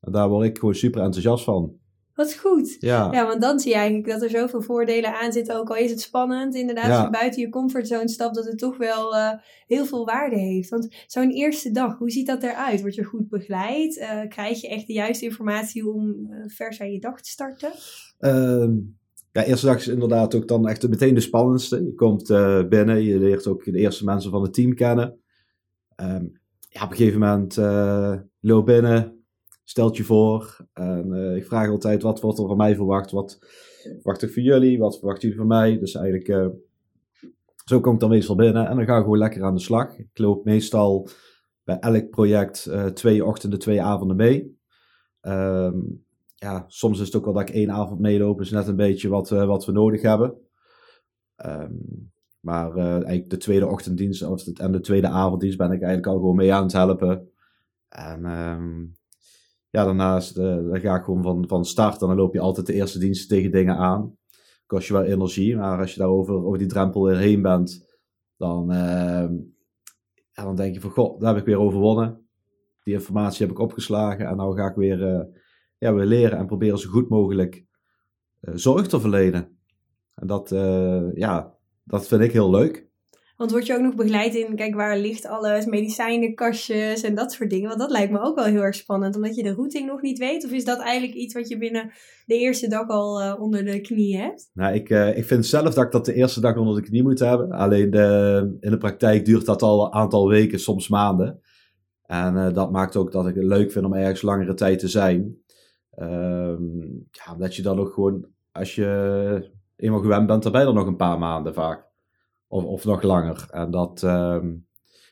En 0.00 0.12
daar 0.12 0.28
word 0.28 0.46
ik 0.46 0.58
gewoon 0.58 0.74
super 0.74 1.02
enthousiast 1.02 1.44
van. 1.44 1.79
Wat 2.20 2.34
goed. 2.34 2.76
Ja. 2.80 3.12
ja, 3.12 3.26
want 3.26 3.40
dan 3.40 3.60
zie 3.60 3.70
je 3.70 3.76
eigenlijk 3.76 4.08
dat 4.08 4.22
er 4.22 4.30
zoveel 4.30 4.62
voordelen 4.62 5.20
aan 5.20 5.32
zitten. 5.32 5.56
Ook 5.56 5.68
al 5.68 5.76
is 5.76 5.90
het 5.90 6.00
spannend, 6.00 6.54
inderdaad, 6.54 6.86
ja. 6.86 6.94
als 6.94 7.04
je 7.04 7.10
buiten 7.10 7.40
je 7.40 7.48
comfortzone 7.48 8.08
stapt, 8.08 8.34
dat 8.34 8.44
het 8.44 8.58
toch 8.58 8.76
wel 8.76 9.14
uh, 9.14 9.30
heel 9.66 9.84
veel 9.84 10.04
waarde 10.04 10.38
heeft. 10.38 10.68
Want 10.68 10.88
zo'n 11.06 11.30
eerste 11.30 11.70
dag, 11.70 11.98
hoe 11.98 12.10
ziet 12.10 12.26
dat 12.26 12.42
eruit? 12.42 12.80
Word 12.80 12.94
je 12.94 13.04
goed 13.04 13.28
begeleid? 13.28 13.96
Uh, 13.96 14.28
krijg 14.28 14.60
je 14.60 14.68
echt 14.68 14.86
de 14.86 14.92
juiste 14.92 15.24
informatie 15.24 15.88
om 15.88 16.08
uh, 16.08 16.44
vers 16.46 16.80
aan 16.80 16.92
je 16.92 16.98
dag 16.98 17.20
te 17.20 17.30
starten? 17.30 17.70
Uh, 18.18 18.68
ja, 19.32 19.44
eerste 19.44 19.66
dag 19.66 19.76
is 19.76 19.88
inderdaad 19.88 20.34
ook 20.34 20.48
dan 20.48 20.68
echt 20.68 20.88
meteen 20.88 21.14
de 21.14 21.20
spannendste. 21.20 21.84
Je 21.84 21.94
komt 21.94 22.26
binnen, 22.68 23.02
je 23.02 23.18
leert 23.18 23.46
ook 23.46 23.64
de 23.64 23.78
eerste 23.78 24.04
mensen 24.04 24.30
van 24.30 24.42
het 24.42 24.54
team 24.54 24.74
kennen. 24.74 25.20
Um, 25.96 26.40
ja, 26.68 26.84
op 26.84 26.90
een 26.90 26.96
gegeven 26.96 27.20
moment 27.20 27.56
loop 28.40 28.66
binnen, 28.66 29.19
stelt 29.70 29.96
je 29.96 30.04
voor. 30.04 30.66
En 30.72 31.06
uh, 31.08 31.36
ik 31.36 31.46
vraag 31.46 31.68
altijd, 31.68 32.02
wat 32.02 32.20
wordt 32.20 32.38
er 32.38 32.46
van 32.46 32.56
mij 32.56 32.74
verwacht? 32.74 33.10
Wat 33.10 33.38
verwacht 33.82 34.22
ik 34.22 34.32
van 34.32 34.42
jullie? 34.42 34.78
Wat 34.78 34.98
verwachten 34.98 35.22
jullie 35.22 35.38
van 35.38 35.46
mij? 35.46 35.78
Dus 35.78 35.94
eigenlijk, 35.94 36.28
uh, 36.28 36.46
zo 37.64 37.80
kom 37.80 37.94
ik 37.94 38.00
dan 38.00 38.08
meestal 38.08 38.36
binnen. 38.36 38.68
En 38.68 38.76
dan 38.76 38.84
ga 38.84 38.96
ik 38.96 39.02
gewoon 39.02 39.18
lekker 39.18 39.42
aan 39.42 39.54
de 39.54 39.60
slag. 39.60 39.98
Ik 39.98 40.18
loop 40.18 40.44
meestal 40.44 41.08
bij 41.64 41.78
elk 41.78 42.10
project 42.10 42.66
uh, 42.68 42.86
twee 42.86 43.24
ochtenden, 43.24 43.58
twee 43.58 43.82
avonden 43.82 44.16
mee. 44.16 44.58
Um, 45.22 46.04
ja, 46.34 46.64
soms 46.68 47.00
is 47.00 47.06
het 47.06 47.16
ook 47.16 47.24
wel 47.24 47.34
dat 47.34 47.48
ik 47.48 47.54
één 47.54 47.70
avond 47.70 48.00
meeloop. 48.00 48.38
Dus 48.38 48.50
net 48.50 48.66
een 48.66 48.76
beetje 48.76 49.08
wat, 49.08 49.28
wat 49.28 49.66
we 49.66 49.72
nodig 49.72 50.02
hebben. 50.02 50.34
Um, 51.46 52.12
maar 52.40 52.76
eigenlijk 52.76 53.30
de 53.30 53.36
tweede 53.36 53.66
ochtenddienst 53.66 54.22
of 54.22 54.46
en 54.46 54.72
de 54.72 54.80
tweede 54.80 55.08
avonddienst 55.08 55.58
ben 55.58 55.72
ik 55.72 55.82
eigenlijk 55.82 56.06
al 56.06 56.18
gewoon 56.18 56.36
mee 56.36 56.52
aan 56.52 56.62
het 56.62 56.72
helpen. 56.72 57.30
En 57.88 58.24
um, 58.24 58.98
ja, 59.70 59.84
daarnaast 59.84 60.38
uh, 60.38 60.44
dan 60.44 60.80
ga 60.80 60.96
ik 60.96 61.04
gewoon 61.04 61.22
van, 61.22 61.48
van 61.48 61.64
start 61.64 62.00
en 62.00 62.06
dan 62.06 62.16
loop 62.16 62.34
je 62.34 62.40
altijd 62.40 62.66
de 62.66 62.72
eerste 62.72 62.98
diensten 62.98 63.28
tegen 63.28 63.50
dingen 63.50 63.76
aan. 63.76 64.18
Kost 64.66 64.86
je 64.86 64.92
wel 64.92 65.02
energie, 65.02 65.56
maar 65.56 65.78
als 65.78 65.92
je 65.92 65.98
daarover 65.98 66.34
over 66.44 66.58
die 66.58 66.66
drempel 66.68 67.04
weer 67.04 67.16
heen 67.16 67.42
bent, 67.42 67.98
dan, 68.36 68.66
ja, 70.32 70.44
dan 70.44 70.56
denk 70.56 70.74
je 70.74 70.80
van 70.80 70.90
god, 70.90 71.20
daar 71.20 71.30
heb 71.30 71.40
ik 71.40 71.48
weer 71.48 71.58
overwonnen. 71.58 72.28
Die 72.82 72.94
informatie 72.94 73.46
heb 73.46 73.54
ik 73.54 73.62
opgeslagen 73.62 74.26
en 74.26 74.36
nou 74.36 74.56
ga 74.56 74.68
ik 74.68 74.74
weer, 74.74 75.14
uh, 75.14 75.22
ja, 75.78 75.94
weer 75.94 76.06
leren 76.06 76.38
en 76.38 76.46
proberen 76.46 76.78
zo 76.78 76.90
goed 76.90 77.08
mogelijk 77.08 77.64
zorg 78.40 78.86
te 78.86 79.00
verlenen. 79.00 79.58
En 80.14 80.26
dat, 80.26 80.48
ja, 81.14 81.54
dat 81.84 82.06
vind 82.06 82.22
ik 82.22 82.32
heel 82.32 82.50
leuk. 82.50 82.89
Want 83.40 83.52
word 83.52 83.66
je 83.66 83.74
ook 83.74 83.80
nog 83.80 83.94
begeleid 83.94 84.34
in, 84.34 84.56
kijk, 84.56 84.74
waar 84.74 84.98
ligt 84.98 85.26
alles, 85.26 85.66
medicijnenkastjes 85.66 87.02
en 87.02 87.14
dat 87.14 87.32
soort 87.32 87.50
dingen? 87.50 87.68
Want 87.68 87.80
dat 87.80 87.90
lijkt 87.90 88.12
me 88.12 88.20
ook 88.20 88.34
wel 88.34 88.44
heel 88.44 88.62
erg 88.62 88.74
spannend, 88.74 89.16
omdat 89.16 89.36
je 89.36 89.42
de 89.42 89.54
routing 89.54 89.86
nog 89.86 90.02
niet 90.02 90.18
weet. 90.18 90.44
Of 90.44 90.50
is 90.50 90.64
dat 90.64 90.78
eigenlijk 90.78 91.18
iets 91.18 91.34
wat 91.34 91.48
je 91.48 91.58
binnen 91.58 91.90
de 92.26 92.38
eerste 92.38 92.68
dag 92.68 92.88
al 92.88 93.22
uh, 93.22 93.40
onder 93.40 93.64
de 93.64 93.80
knie 93.80 94.16
hebt? 94.16 94.50
Nou, 94.54 94.74
ik, 94.74 94.88
uh, 94.90 95.16
ik 95.16 95.24
vind 95.24 95.46
zelf 95.46 95.74
dat 95.74 95.84
ik 95.84 95.90
dat 95.90 96.04
de 96.04 96.14
eerste 96.14 96.40
dag 96.40 96.56
onder 96.56 96.74
de 96.74 96.88
knie 96.88 97.02
moet 97.02 97.18
hebben. 97.18 97.50
Alleen 97.50 97.90
de, 97.90 98.56
in 98.60 98.70
de 98.70 98.78
praktijk 98.78 99.24
duurt 99.24 99.46
dat 99.46 99.62
al 99.62 99.84
een 99.84 99.92
aantal 99.92 100.28
weken, 100.28 100.60
soms 100.60 100.88
maanden. 100.88 101.40
En 102.02 102.34
uh, 102.34 102.52
dat 102.52 102.72
maakt 102.72 102.96
ook 102.96 103.12
dat 103.12 103.26
ik 103.26 103.34
het 103.34 103.44
leuk 103.44 103.72
vind 103.72 103.84
om 103.84 103.94
ergens 103.94 104.22
langere 104.22 104.54
tijd 104.54 104.78
te 104.78 104.88
zijn. 104.88 105.36
Um, 105.98 107.08
ja, 107.10 107.32
omdat 107.32 107.56
je 107.56 107.62
dan 107.62 107.78
ook 107.78 107.92
gewoon, 107.92 108.26
als 108.52 108.74
je 108.74 109.50
eenmaal 109.76 110.00
gewend 110.00 110.26
bent, 110.26 110.42
dan 110.42 110.54
er 110.54 110.74
nog 110.74 110.86
een 110.86 110.96
paar 110.96 111.18
maanden 111.18 111.54
vaak. 111.54 111.88
Of, 112.50 112.64
of 112.64 112.84
nog 112.84 113.02
langer. 113.02 113.46
En 113.50 113.70
dat, 113.70 114.02
um, 114.02 114.66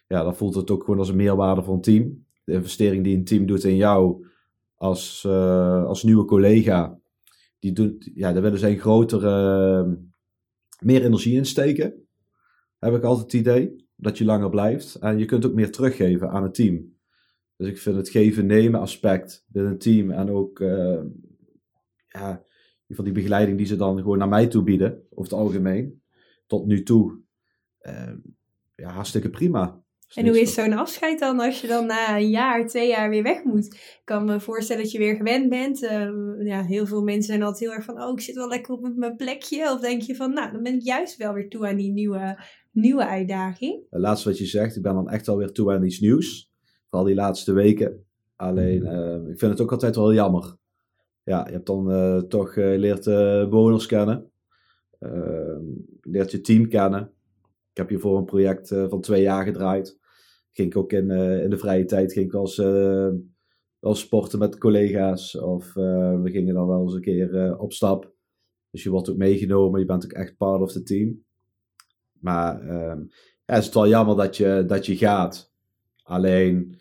ja, 0.06 0.22
dan 0.22 0.36
voelt 0.36 0.54
het 0.54 0.70
ook 0.70 0.84
gewoon 0.84 0.98
als 0.98 1.08
een 1.08 1.16
meerwaarde 1.16 1.62
voor 1.62 1.74
een 1.74 1.80
team. 1.80 2.26
De 2.44 2.52
investering 2.52 3.04
die 3.04 3.16
een 3.16 3.24
team 3.24 3.46
doet 3.46 3.64
in 3.64 3.76
jou 3.76 4.26
als, 4.74 5.24
uh, 5.26 5.84
als 5.84 6.02
nieuwe 6.02 6.24
collega. 6.24 6.98
Die 7.58 7.72
doet, 7.72 8.10
ja, 8.14 8.32
daar 8.32 8.42
willen 8.42 8.58
ze 8.58 8.68
een 8.68 8.78
grotere, 8.78 9.84
uh, 9.86 9.92
meer 10.80 11.04
energie 11.04 11.36
in 11.36 11.46
steken. 11.46 12.06
Heb 12.78 12.94
ik 12.94 13.02
altijd 13.02 13.32
het 13.32 13.40
idee. 13.40 13.86
Dat 13.96 14.18
je 14.18 14.24
langer 14.24 14.50
blijft. 14.50 14.94
En 14.94 15.18
je 15.18 15.24
kunt 15.24 15.46
ook 15.46 15.54
meer 15.54 15.72
teruggeven 15.72 16.30
aan 16.30 16.42
het 16.42 16.54
team. 16.54 16.96
Dus 17.56 17.68
ik 17.68 17.78
vind 17.78 17.96
het 17.96 18.08
geven-nemen 18.08 18.80
aspect 18.80 19.44
binnen 19.48 19.72
een 19.72 19.78
team. 19.78 20.10
En 20.10 20.30
ook 20.30 20.58
uh, 20.58 21.00
ja, 22.08 22.44
van 22.88 23.04
die 23.04 23.14
begeleiding 23.14 23.58
die 23.58 23.66
ze 23.66 23.76
dan 23.76 23.96
gewoon 23.98 24.18
naar 24.18 24.28
mij 24.28 24.46
toe 24.46 24.62
bieden. 24.62 25.02
Over 25.10 25.30
het 25.30 25.40
algemeen. 25.40 26.02
Tot 26.46 26.66
nu 26.66 26.82
toe 26.82 27.26
ja, 28.74 28.90
hartstikke 28.90 29.30
prima. 29.30 29.82
En 30.14 30.26
hoe 30.26 30.40
is 30.40 30.54
zo'n 30.54 30.72
afscheid 30.72 31.18
dan 31.18 31.40
als 31.40 31.60
je 31.60 31.66
dan 31.66 31.86
na 31.86 32.16
een 32.16 32.30
jaar, 32.30 32.66
twee 32.66 32.88
jaar 32.88 33.10
weer 33.10 33.22
weg 33.22 33.44
moet? 33.44 33.66
Ik 33.74 34.00
kan 34.04 34.24
me 34.24 34.40
voorstellen 34.40 34.82
dat 34.82 34.92
je 34.92 34.98
weer 34.98 35.16
gewend 35.16 35.48
bent. 35.48 35.82
Uh, 35.82 36.10
ja, 36.38 36.62
heel 36.62 36.86
veel 36.86 37.02
mensen 37.02 37.24
zijn 37.24 37.42
altijd 37.42 37.60
heel 37.60 37.72
erg 37.72 37.84
van, 37.84 38.02
oh, 38.02 38.12
ik 38.12 38.20
zit 38.20 38.34
wel 38.34 38.48
lekker 38.48 38.74
op 38.74 38.92
mijn 38.96 39.16
plekje. 39.16 39.72
Of 39.72 39.80
denk 39.80 40.02
je 40.02 40.16
van, 40.16 40.32
nou, 40.32 40.52
dan 40.52 40.62
ben 40.62 40.74
ik 40.74 40.82
juist 40.82 41.16
wel 41.16 41.32
weer 41.32 41.48
toe 41.48 41.68
aan 41.68 41.76
die 41.76 41.92
nieuwe, 41.92 42.38
nieuwe 42.72 43.06
uitdaging. 43.06 43.82
Het 43.90 44.00
laatste 44.00 44.28
wat 44.28 44.38
je 44.38 44.46
zegt, 44.46 44.76
ik 44.76 44.82
ben 44.82 44.94
dan 44.94 45.08
echt 45.08 45.26
wel 45.26 45.36
weer 45.36 45.52
toe 45.52 45.72
aan 45.72 45.84
iets 45.84 46.00
nieuws. 46.00 46.52
Vooral 46.88 47.06
die 47.06 47.16
laatste 47.16 47.52
weken. 47.52 48.04
Alleen, 48.36 48.82
uh, 48.82 49.30
ik 49.30 49.38
vind 49.38 49.52
het 49.52 49.60
ook 49.60 49.72
altijd 49.72 49.96
wel 49.96 50.14
jammer. 50.14 50.56
Ja, 51.24 51.44
je 51.46 51.52
hebt 51.52 51.66
dan 51.66 51.92
uh, 51.92 52.22
toch 52.22 52.56
leert 52.56 53.04
bewoners 53.50 53.86
kennen. 53.86 54.30
Ehm, 54.98 55.62
leert 56.00 56.30
je 56.30 56.40
team 56.40 56.68
kennen 56.68 57.12
heb 57.78 57.88
hier 57.88 58.00
voor 58.00 58.18
een 58.18 58.24
project 58.24 58.70
uh, 58.70 58.88
van 58.88 59.00
twee 59.00 59.22
jaar 59.22 59.44
gedraaid. 59.44 59.98
Ging 60.52 60.68
ik 60.68 60.76
ook 60.76 60.92
in, 60.92 61.10
uh, 61.10 61.42
in 61.42 61.50
de 61.50 61.58
vrije 61.58 61.84
tijd 61.84 62.12
ging 62.12 62.26
ik 62.26 62.34
eens, 62.34 62.58
uh, 62.58 63.08
wel 63.78 63.94
sporten 63.94 64.38
met 64.38 64.58
collega's. 64.58 65.38
Of 65.38 65.72
we 65.74 66.28
gingen 66.30 66.54
dan 66.54 66.66
wel 66.66 66.82
eens 66.82 66.94
een 66.94 67.00
keer 67.00 67.58
op 67.58 67.72
stap. 67.72 68.12
Dus 68.70 68.82
je 68.82 68.90
wordt 68.90 69.10
ook 69.10 69.16
meegenomen. 69.16 69.80
Je 69.80 69.86
bent 69.86 70.04
ook 70.04 70.12
echt 70.12 70.36
part 70.36 70.60
of 70.60 70.72
the 70.72 70.82
team. 70.82 71.24
Maar 72.20 72.60
ehm, 72.60 73.00
ja, 73.44 73.54
het 73.54 73.64
is 73.64 73.72
wel 73.72 73.88
jammer 73.88 74.16
dat 74.16 74.36
je, 74.36 74.64
dat 74.66 74.86
je 74.86 74.96
gaat. 74.96 75.52
Alleen, 76.02 76.80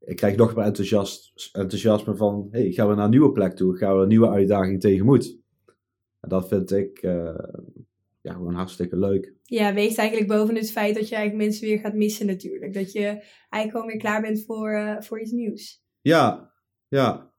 ik 0.00 0.16
krijg 0.16 0.36
nog 0.36 0.54
meer 0.54 0.64
enthousiast, 0.64 1.50
enthousiasme 1.52 2.16
van... 2.16 2.48
Hey, 2.50 2.72
gaan 2.72 2.88
we 2.88 2.94
naar 2.94 3.04
een 3.04 3.10
nieuwe 3.10 3.32
plek 3.32 3.56
toe? 3.56 3.76
Gaan 3.76 3.96
we 3.96 4.02
een 4.02 4.08
nieuwe 4.08 4.28
uitdaging 4.28 4.80
tegemoet? 4.80 5.38
En 6.20 6.28
dat 6.28 6.48
vind 6.48 6.72
ik 6.72 7.00
ja, 8.20 8.32
gewoon 8.32 8.54
hartstikke 8.54 8.96
leuk. 8.96 9.33
Ja, 9.46 9.74
weegt 9.74 9.98
eigenlijk 9.98 10.28
boven 10.28 10.54
het 10.54 10.72
feit 10.72 10.94
dat 10.94 11.08
je 11.08 11.14
eigenlijk 11.14 11.44
mensen 11.44 11.66
weer 11.68 11.78
gaat 11.78 11.94
missen 11.94 12.26
natuurlijk. 12.26 12.74
Dat 12.74 12.92
je 12.92 13.04
eigenlijk 13.04 13.70
gewoon 13.70 13.86
weer 13.86 13.96
klaar 13.96 14.20
bent 14.20 14.44
voor, 14.44 14.72
uh, 14.72 15.00
voor 15.00 15.20
iets 15.20 15.30
nieuws. 15.30 15.82
Ja, 16.00 16.52
ja. 16.88 17.32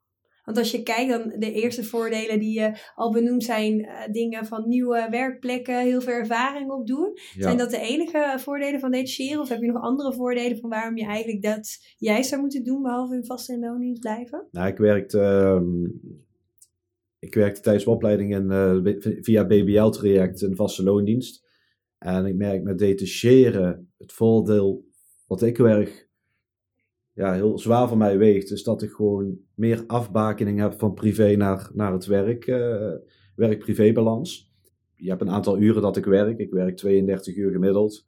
Want 0.43 0.57
als 0.57 0.71
je 0.71 0.83
kijkt 0.83 1.09
dan 1.09 1.33
de 1.39 1.51
eerste 1.51 1.83
voordelen 1.83 2.39
die 2.39 2.59
je 2.59 2.71
al 2.95 3.11
benoemd 3.11 3.43
zijn, 3.43 3.79
uh, 3.79 3.89
dingen 4.11 4.45
van 4.45 4.67
nieuwe 4.67 5.07
werkplekken, 5.09 5.79
heel 5.79 6.01
veel 6.01 6.13
ervaring 6.13 6.71
opdoen. 6.71 7.11
Ja. 7.33 7.41
Zijn 7.41 7.57
dat 7.57 7.69
de 7.69 7.79
enige 7.79 8.35
voordelen 8.37 8.79
van 8.79 8.91
detacheren? 8.91 9.41
Of 9.41 9.49
heb 9.49 9.61
je 9.61 9.71
nog 9.71 9.81
andere 9.81 10.13
voordelen 10.13 10.57
van 10.57 10.69
waarom 10.69 10.97
je 10.97 11.05
eigenlijk 11.05 11.41
dat 11.41 11.95
juist 11.97 12.29
zou 12.29 12.41
moeten 12.41 12.63
doen, 12.63 12.81
behalve 12.81 13.15
in 13.15 13.25
vaste 13.25 13.59
loondienst 13.59 14.01
blijven? 14.01 14.47
Nou, 14.51 14.67
ik 14.67 14.77
werkte, 14.77 15.19
uh, 15.19 15.87
ik 17.19 17.33
werkte 17.33 17.61
tijdens 17.61 17.85
mijn 17.85 17.97
opleiding 17.97 18.35
in, 18.35 19.23
via 19.23 19.45
BBL-traject 19.45 20.41
in 20.41 20.55
vaste 20.55 20.83
loondienst. 20.83 21.44
En 22.05 22.25
ik 22.25 22.35
merk 22.35 22.63
met 22.63 22.77
detacheren 22.77 23.91
het 23.97 24.13
voordeel 24.13 24.85
wat 25.27 25.41
ik 25.41 25.57
werk 25.57 26.09
ja, 27.13 27.33
heel 27.33 27.59
zwaar 27.59 27.87
voor 27.87 27.97
mij 27.97 28.17
weegt, 28.17 28.51
is 28.51 28.63
dat 28.63 28.81
ik 28.81 28.91
gewoon 28.91 29.37
meer 29.55 29.83
afbakening 29.87 30.59
heb 30.59 30.79
van 30.79 30.93
privé 30.93 31.35
naar, 31.35 31.69
naar 31.73 31.93
het 31.93 32.05
werk, 32.05 32.47
uh, 32.47 32.91
werk-privé-balans. 33.35 34.53
Je 34.95 35.09
hebt 35.09 35.21
een 35.21 35.29
aantal 35.29 35.59
uren 35.59 35.81
dat 35.81 35.97
ik 35.97 36.05
werk. 36.05 36.39
Ik 36.39 36.51
werk 36.51 36.77
32 36.77 37.35
uur 37.35 37.51
gemiddeld. 37.51 38.07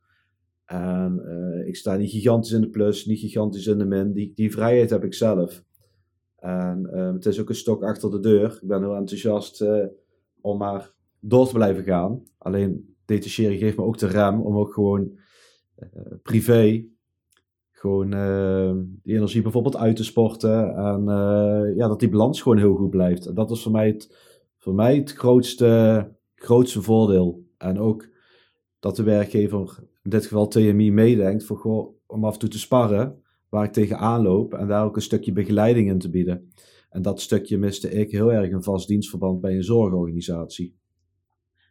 En 0.65 1.21
uh, 1.25 1.67
ik 1.67 1.75
sta 1.75 1.95
niet 1.95 2.11
gigantisch 2.11 2.51
in 2.51 2.61
de 2.61 2.69
plus, 2.69 3.05
niet 3.05 3.19
gigantisch 3.19 3.67
in 3.67 3.77
de 3.77 3.85
min. 3.85 4.13
Die, 4.13 4.31
die 4.35 4.51
vrijheid 4.51 4.89
heb 4.89 5.03
ik 5.03 5.13
zelf. 5.13 5.63
En 6.35 6.89
uh, 6.93 7.13
het 7.13 7.25
is 7.25 7.39
ook 7.41 7.49
een 7.49 7.55
stok 7.55 7.83
achter 7.83 8.11
de 8.11 8.19
deur. 8.19 8.59
Ik 8.61 8.67
ben 8.67 8.81
heel 8.81 8.95
enthousiast 8.95 9.65
om 10.41 10.57
maar 10.57 10.93
door 11.19 11.47
te 11.47 11.53
blijven 11.53 11.83
gaan. 11.83 12.23
Alleen 12.37 12.95
detacheren 13.07 13.57
geeft 13.57 13.77
me 13.77 13.83
ook 13.83 13.97
de 13.97 14.07
rem 14.07 14.41
om 14.41 14.57
ook 14.57 14.73
gewoon 14.73 15.17
privé 16.23 16.85
gewoon 17.79 18.13
uh, 18.13 18.71
die 19.03 19.15
energie 19.15 19.41
bijvoorbeeld 19.41 19.77
uit 19.77 19.95
te 19.95 20.03
sporten. 20.03 20.75
En 20.75 21.01
uh, 21.01 21.75
ja, 21.75 21.87
dat 21.87 21.99
die 21.99 22.09
balans 22.09 22.41
gewoon 22.41 22.57
heel 22.57 22.75
goed 22.75 22.89
blijft. 22.89 23.25
En 23.25 23.33
dat 23.33 23.51
is 23.51 23.61
voor 23.61 23.71
mij 23.71 23.87
het, 23.87 24.15
voor 24.57 24.73
mij 24.73 24.95
het 24.95 25.13
grootste, 25.13 26.11
grootste 26.35 26.81
voordeel. 26.81 27.45
En 27.57 27.79
ook 27.79 28.09
dat 28.79 28.95
de 28.95 29.03
werkgever, 29.03 29.79
in 30.03 30.09
dit 30.09 30.25
geval 30.25 30.47
TMI, 30.47 30.91
meedenkt 30.91 31.43
voor, 31.43 31.93
om 32.05 32.25
af 32.25 32.33
en 32.33 32.39
toe 32.39 32.49
te 32.49 32.59
sparren 32.59 33.21
waar 33.49 33.63
ik 33.63 33.71
tegenaan 33.71 34.21
loop. 34.21 34.53
En 34.53 34.67
daar 34.67 34.85
ook 34.85 34.95
een 34.95 35.01
stukje 35.01 35.31
begeleiding 35.31 35.89
in 35.89 35.99
te 35.99 36.09
bieden. 36.09 36.51
En 36.89 37.01
dat 37.01 37.21
stukje 37.21 37.57
miste 37.57 37.91
ik 37.91 38.11
heel 38.11 38.33
erg 38.33 38.49
in 38.49 38.63
vast 38.63 38.87
dienstverband 38.87 39.41
bij 39.41 39.55
een 39.55 39.63
zorgorganisatie. 39.63 40.76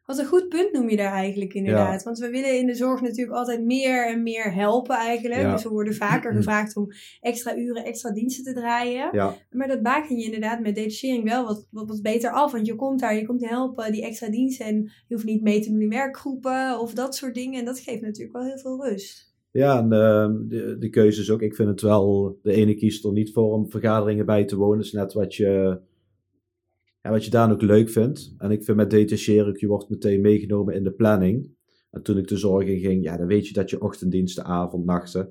Wat 0.07 0.19
een 0.19 0.27
goed 0.27 0.49
punt 0.49 0.73
noem 0.73 0.91
je 0.91 0.97
daar 0.97 1.13
eigenlijk 1.13 1.55
inderdaad. 1.55 2.03
Want 2.03 2.19
we 2.19 2.31
willen 2.31 2.59
in 2.59 2.67
de 2.67 2.75
zorg 2.75 3.01
natuurlijk 3.01 3.37
altijd 3.37 3.65
meer 3.65 4.07
en 4.07 4.23
meer 4.23 4.55
helpen 4.55 4.97
eigenlijk. 4.97 5.51
Dus 5.51 5.63
we 5.63 5.69
worden 5.69 5.95
vaker 5.95 6.35
gevraagd 6.35 6.77
om 6.77 6.89
extra 7.21 7.57
uren, 7.57 7.85
extra 7.85 8.13
diensten 8.13 8.45
te 8.45 8.61
draaien. 8.61 9.09
Ja. 9.13 9.35
Maar 9.51 9.69
dat 9.69 9.83
baken 9.83 10.17
je 10.17 10.25
inderdaad 10.25 10.61
met 10.61 10.75
detachering 10.75 11.25
wel 11.25 11.45
wat, 11.45 11.69
wat, 11.71 11.89
wat, 11.89 12.03
beter 12.03 12.31
af. 12.31 12.53
Want 12.53 12.67
je 12.67 12.75
komt 12.75 13.01
daar, 13.01 13.17
je 13.17 13.27
komt 13.27 13.49
helpen, 13.49 13.93
die 13.93 14.05
extra 14.05 14.31
diensten. 14.31 14.67
En 14.67 14.83
je 14.83 15.15
hoeft 15.15 15.27
niet 15.27 15.43
mee 15.43 15.61
te 15.61 15.71
doen 15.71 15.81
in 15.81 15.89
werkgroepen 15.89 16.81
of 16.81 16.95
dat 16.95 17.15
soort 17.15 17.35
dingen. 17.35 17.59
En 17.59 17.65
dat 17.65 17.79
geeft 17.79 18.03
natuurlijk 18.03 18.37
wel 18.37 18.47
heel 18.47 18.59
veel 18.59 18.85
rust. 18.85 19.35
Ja, 19.51 19.79
en 19.79 19.85
uh, 19.85 20.49
de, 20.49 20.77
de 20.79 20.91
keuze 20.91 21.21
is 21.21 21.31
ook, 21.31 21.43
ik 21.43 21.55
vind 21.55 21.69
het 21.69 21.81
wel, 21.81 22.39
de 22.43 22.53
ene 22.53 22.75
kiest 22.75 23.05
er 23.05 23.13
niet 23.13 23.33
voor 23.33 23.53
om 23.53 23.71
vergaderingen 23.71 24.27
bij 24.27 24.45
te 24.45 24.57
wonen. 24.57 24.77
Dat 24.77 24.87
is 24.87 24.93
net 24.93 25.13
wat 25.13 25.35
je 25.35 25.81
en 27.07 27.13
wat 27.13 27.25
je 27.25 27.31
daar 27.31 27.53
ook 27.53 27.63
leuk 27.63 27.91
vindt. 27.91 28.35
En 28.39 28.51
ik 28.51 28.65
vind 28.65 28.77
met 28.77 28.91
detacheren, 28.91 29.57
je 29.59 29.67
wordt 29.67 29.89
meteen 29.89 30.21
meegenomen 30.21 30.75
in 30.75 30.85
de 30.85 30.93
planning. 30.93 31.55
En 31.91 32.03
toen 32.03 32.19
ik 32.19 32.29
de 32.29 32.37
zorg 32.37 32.67
in 32.67 32.79
ging, 32.79 33.05
ja, 33.05 33.17
dan 33.17 33.27
weet 33.27 33.47
je 33.47 33.53
dat 33.53 33.71
je 33.71 33.81
ochtenddiensten, 33.81 34.45
avond, 34.45 34.85
nachten. 34.85 35.31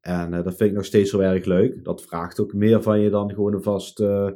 En 0.00 0.32
uh, 0.32 0.44
dat 0.44 0.56
vind 0.56 0.70
ik 0.70 0.76
nog 0.76 0.84
steeds 0.84 1.10
heel 1.10 1.22
erg 1.22 1.44
leuk. 1.44 1.84
Dat 1.84 2.02
vraagt 2.02 2.40
ook 2.40 2.52
meer 2.52 2.82
van 2.82 3.00
je 3.00 3.10
dan 3.10 3.34
gewoon 3.34 3.54
een 3.54 3.62
vast 3.62 4.00
uh, 4.00 4.30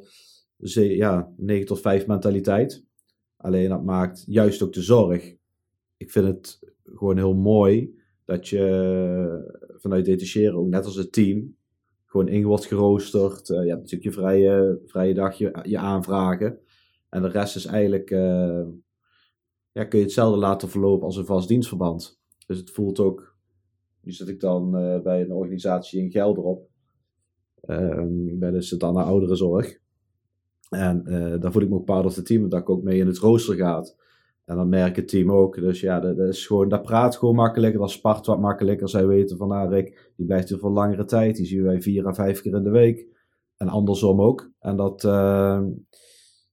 ja, 0.97 1.33
9 1.37 1.67
tot 1.67 1.81
5 1.81 2.07
mentaliteit. 2.07 2.85
Alleen 3.37 3.69
dat 3.69 3.85
maakt 3.85 4.25
juist 4.27 4.63
ook 4.63 4.73
de 4.73 4.83
zorg. 4.83 5.35
Ik 5.97 6.11
vind 6.11 6.27
het 6.27 6.59
gewoon 6.85 7.17
heel 7.17 7.35
mooi 7.35 7.95
dat 8.25 8.49
je 8.49 9.75
vanuit 9.77 10.05
detacheren, 10.05 10.59
ook 10.59 10.69
net 10.69 10.85
als 10.85 10.97
het 10.97 11.13
team, 11.13 11.57
gewoon 12.07 12.29
in 12.29 12.45
wordt 12.45 12.67
geroosterd. 12.67 13.47
Je 13.47 13.55
hebt 13.55 13.69
natuurlijk 13.69 14.03
je 14.03 14.13
vrije, 14.13 14.81
vrije 14.87 15.15
dag, 15.15 15.35
je, 15.35 15.59
je 15.63 15.79
aanvragen. 15.79 16.59
En 17.11 17.23
de 17.23 17.29
rest 17.29 17.57
is 17.57 17.65
eigenlijk, 17.67 18.11
uh, 18.11 18.67
ja, 19.73 19.85
kun 19.85 19.99
je 19.99 20.05
hetzelfde 20.05 20.39
laten 20.39 20.69
verlopen 20.69 21.07
als 21.07 21.17
een 21.17 21.27
vast 21.27 21.49
dienstverband. 21.49 22.21
Dus 22.47 22.59
het 22.59 22.71
voelt 22.71 23.01
ook, 23.01 23.37
nu 24.01 24.13
zit 24.13 24.29
ik 24.29 24.41
dan 24.41 24.81
uh, 24.81 25.01
bij 25.01 25.21
een 25.21 25.33
organisatie 25.33 26.01
in 26.01 26.11
Gelderop, 26.11 26.69
um, 27.67 28.39
bij 28.39 28.51
de 28.51 28.63
Sint-Anna 28.63 29.03
Ouderenzorg. 29.03 29.79
En 30.71 31.03
uh, 31.07 31.41
daar 31.41 31.53
voel 31.53 31.63
ik 31.63 31.69
me 31.69 31.75
ook 31.75 31.85
part 31.85 32.05
of 32.05 32.15
the 32.15 32.23
team, 32.23 32.49
dat 32.49 32.61
ik 32.61 32.71
ook 32.71 32.83
mee 32.83 32.99
in 32.99 33.07
het 33.07 33.19
rooster 33.19 33.55
gaat. 33.55 33.97
En 34.45 34.57
dan 34.57 34.69
merkt 34.69 34.97
het 34.97 35.09
team 35.09 35.33
ook. 35.33 35.55
Dus 35.55 35.81
ja, 35.81 36.01
dat, 36.01 36.19
is 36.19 36.47
gewoon, 36.47 36.69
dat 36.69 36.83
praat 36.83 37.17
gewoon 37.17 37.35
makkelijker, 37.35 37.81
dat 37.81 37.91
spart 37.91 38.27
wat 38.27 38.41
makkelijker. 38.41 38.89
Zij 38.89 39.07
weten 39.07 39.37
van, 39.37 39.49
nou 39.49 39.69
Rick, 39.69 40.13
die 40.17 40.27
blijft 40.27 40.49
hier 40.49 40.59
voor 40.59 40.71
langere 40.71 41.05
tijd. 41.05 41.37
Die 41.37 41.47
zien 41.47 41.63
wij 41.63 41.83
vier 41.83 42.07
à 42.07 42.13
vijf 42.13 42.41
keer 42.41 42.55
in 42.55 42.63
de 42.63 42.71
week. 42.71 43.07
En 43.57 43.69
andersom 43.69 44.21
ook. 44.21 44.51
En 44.59 44.77
dat, 44.77 45.05
uh, 45.05 45.61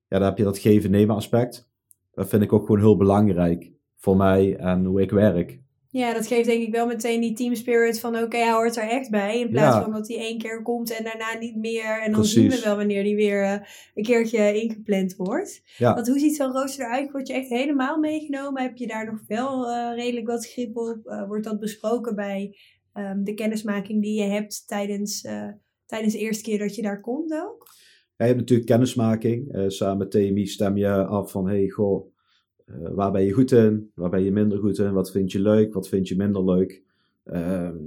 ja, 0.08 0.18
dan 0.18 0.28
heb 0.28 0.38
je 0.38 0.44
dat 0.44 0.58
geven-nemen 0.58 1.16
aspect. 1.16 1.70
Dat 2.14 2.30
vind 2.30 2.44
ik 2.44 2.54
ook 2.54 2.66
gewoon 2.66 2.82
heel 2.82 2.98
belangrijk 2.98 3.72
voor 3.96 4.18
mij 4.18 4.56
en 4.56 4.86
hoe 4.86 5.02
ik 5.02 5.12
werk. 5.12 5.60
Ja, 5.90 6.14
dat 6.14 6.28
geeft 6.28 6.46
denk 6.46 6.62
ik 6.64 6.74
wel 6.74 6.86
meteen 6.86 7.22
die 7.22 7.34
team 7.34 7.56
spirit 7.56 8.00
van 8.00 8.16
oké, 8.16 8.24
okay, 8.24 8.42
hij 8.42 8.52
hoort 8.52 8.76
er 8.76 8.90
echt 8.90 9.10
bij. 9.10 9.40
In 9.40 9.50
plaats 9.50 9.84
van 9.84 9.92
dat 9.92 10.08
hij 10.08 10.18
één 10.18 10.38
keer 10.38 10.62
komt 10.62 10.98
en 10.98 11.04
daarna 11.04 11.38
niet 11.40 11.56
meer. 11.56 12.02
En 12.02 12.12
dan 12.12 12.26
zien 12.26 12.50
we 12.50 12.62
wel 12.64 12.76
wanneer 12.76 13.04
die 13.04 13.16
weer 13.16 13.44
uh, 13.44 13.60
een 13.96 14.04
keertje 14.04 14.62
ingepland 14.62 15.16
wordt. 15.16 15.62
Ja. 15.78 15.94
Want 15.94 16.08
hoe 16.08 16.20
ziet 16.20 16.36
zo'n 16.36 16.52
rooster 16.52 16.86
eruit? 16.86 17.12
Word 17.12 17.28
je 17.28 17.34
echt 17.34 17.50
helemaal 17.50 17.98
meegenomen? 17.98 18.62
Heb 18.62 18.78
je 18.78 18.88
daar 18.88 19.06
nog 19.06 19.22
wel 19.28 19.70
uh, 19.70 19.96
redelijk 19.96 20.28
wat 20.28 20.48
grip 20.48 20.78
op? 20.78 21.00
Uh, 21.06 21.28
wordt 21.28 21.44
dat 21.44 21.60
besproken 21.60 22.16
bij 22.16 22.58
um, 22.94 23.24
de 23.24 23.34
kennismaking 23.34 24.02
die 24.02 24.22
je 24.22 24.30
hebt 24.30 24.68
tijdens, 24.68 25.28
tijdens 25.86 26.14
de 26.14 26.20
eerste 26.20 26.44
keer 26.44 26.60
dat 26.60 26.76
je 26.76 26.82
daar 26.82 27.02
komt 27.02 27.34
ook? 27.34 27.67
Je 28.18 28.24
hebt 28.24 28.40
natuurlijk 28.40 28.70
kennismaking. 28.70 29.56
Uh, 29.56 29.64
samen 29.68 29.98
met 29.98 30.12
TMI 30.12 30.46
stem 30.46 30.78
je 30.78 31.06
af 31.06 31.32
van, 31.32 31.48
hey, 31.48 31.70
goh, 31.70 32.08
uh, 32.66 32.90
waar 32.92 33.12
ben 33.12 33.24
je 33.24 33.32
goed 33.32 33.52
in? 33.52 33.92
Waar 33.96 34.10
ben 34.10 34.24
je 34.24 34.32
minder 34.32 34.60
goed 34.60 34.78
in? 34.78 34.94
Wat 34.94 35.12
vind 35.12 35.32
je 35.32 35.40
leuk? 35.40 35.74
Wat 35.74 35.88
vind 35.88 36.08
je 36.08 36.16
minder 36.16 36.46
leuk? 36.46 36.84
Ehm, 37.24 37.78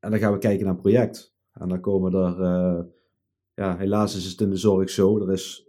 en 0.00 0.10
dan 0.10 0.18
gaan 0.18 0.32
we 0.32 0.38
kijken 0.38 0.64
naar 0.64 0.74
een 0.74 0.80
project. 0.80 1.34
En 1.52 1.68
dan 1.68 1.80
komen 1.80 2.12
er, 2.12 2.40
uh, 2.40 2.84
ja, 3.54 3.76
helaas 3.76 4.16
is 4.16 4.24
het 4.24 4.40
in 4.40 4.50
de 4.50 4.56
zorg 4.56 4.90
zo, 4.90 5.20
er 5.20 5.32
is 5.32 5.66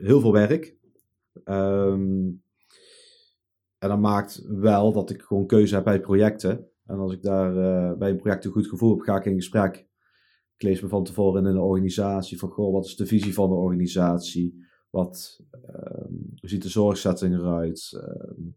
heel 0.00 0.20
veel 0.20 0.32
werk. 0.32 0.76
Um, 1.44 2.42
en 3.78 3.88
dat 3.88 3.98
maakt 3.98 4.44
wel 4.48 4.92
dat 4.92 5.10
ik 5.10 5.22
gewoon 5.22 5.46
keuze 5.46 5.74
heb 5.74 5.84
bij 5.84 6.00
projecten. 6.00 6.68
En 6.86 6.98
als 6.98 7.12
ik 7.12 7.22
daar 7.22 7.52
bij 7.96 8.10
een 8.10 8.16
project 8.16 8.44
een 8.44 8.50
goed 8.50 8.66
gevoel 8.66 8.90
heb, 8.90 9.00
ga 9.00 9.16
ik 9.16 9.24
in 9.24 9.34
gesprek 9.34 9.85
ik 10.56 10.62
lees 10.62 10.80
me 10.80 10.88
van 10.88 11.04
tevoren 11.04 11.46
in 11.46 11.50
een 11.50 11.60
organisatie 11.60 12.38
van, 12.38 12.48
goh, 12.48 12.72
wat 12.72 12.84
is 12.84 12.96
de 12.96 13.06
visie 13.06 13.34
van 13.34 13.48
de 13.48 13.54
organisatie? 13.54 14.64
Wat, 14.90 15.40
um, 15.52 16.32
hoe 16.40 16.48
ziet 16.48 16.62
de 16.62 16.68
zorgzetting 16.68 17.34
eruit? 17.34 17.92
Um, 17.94 18.56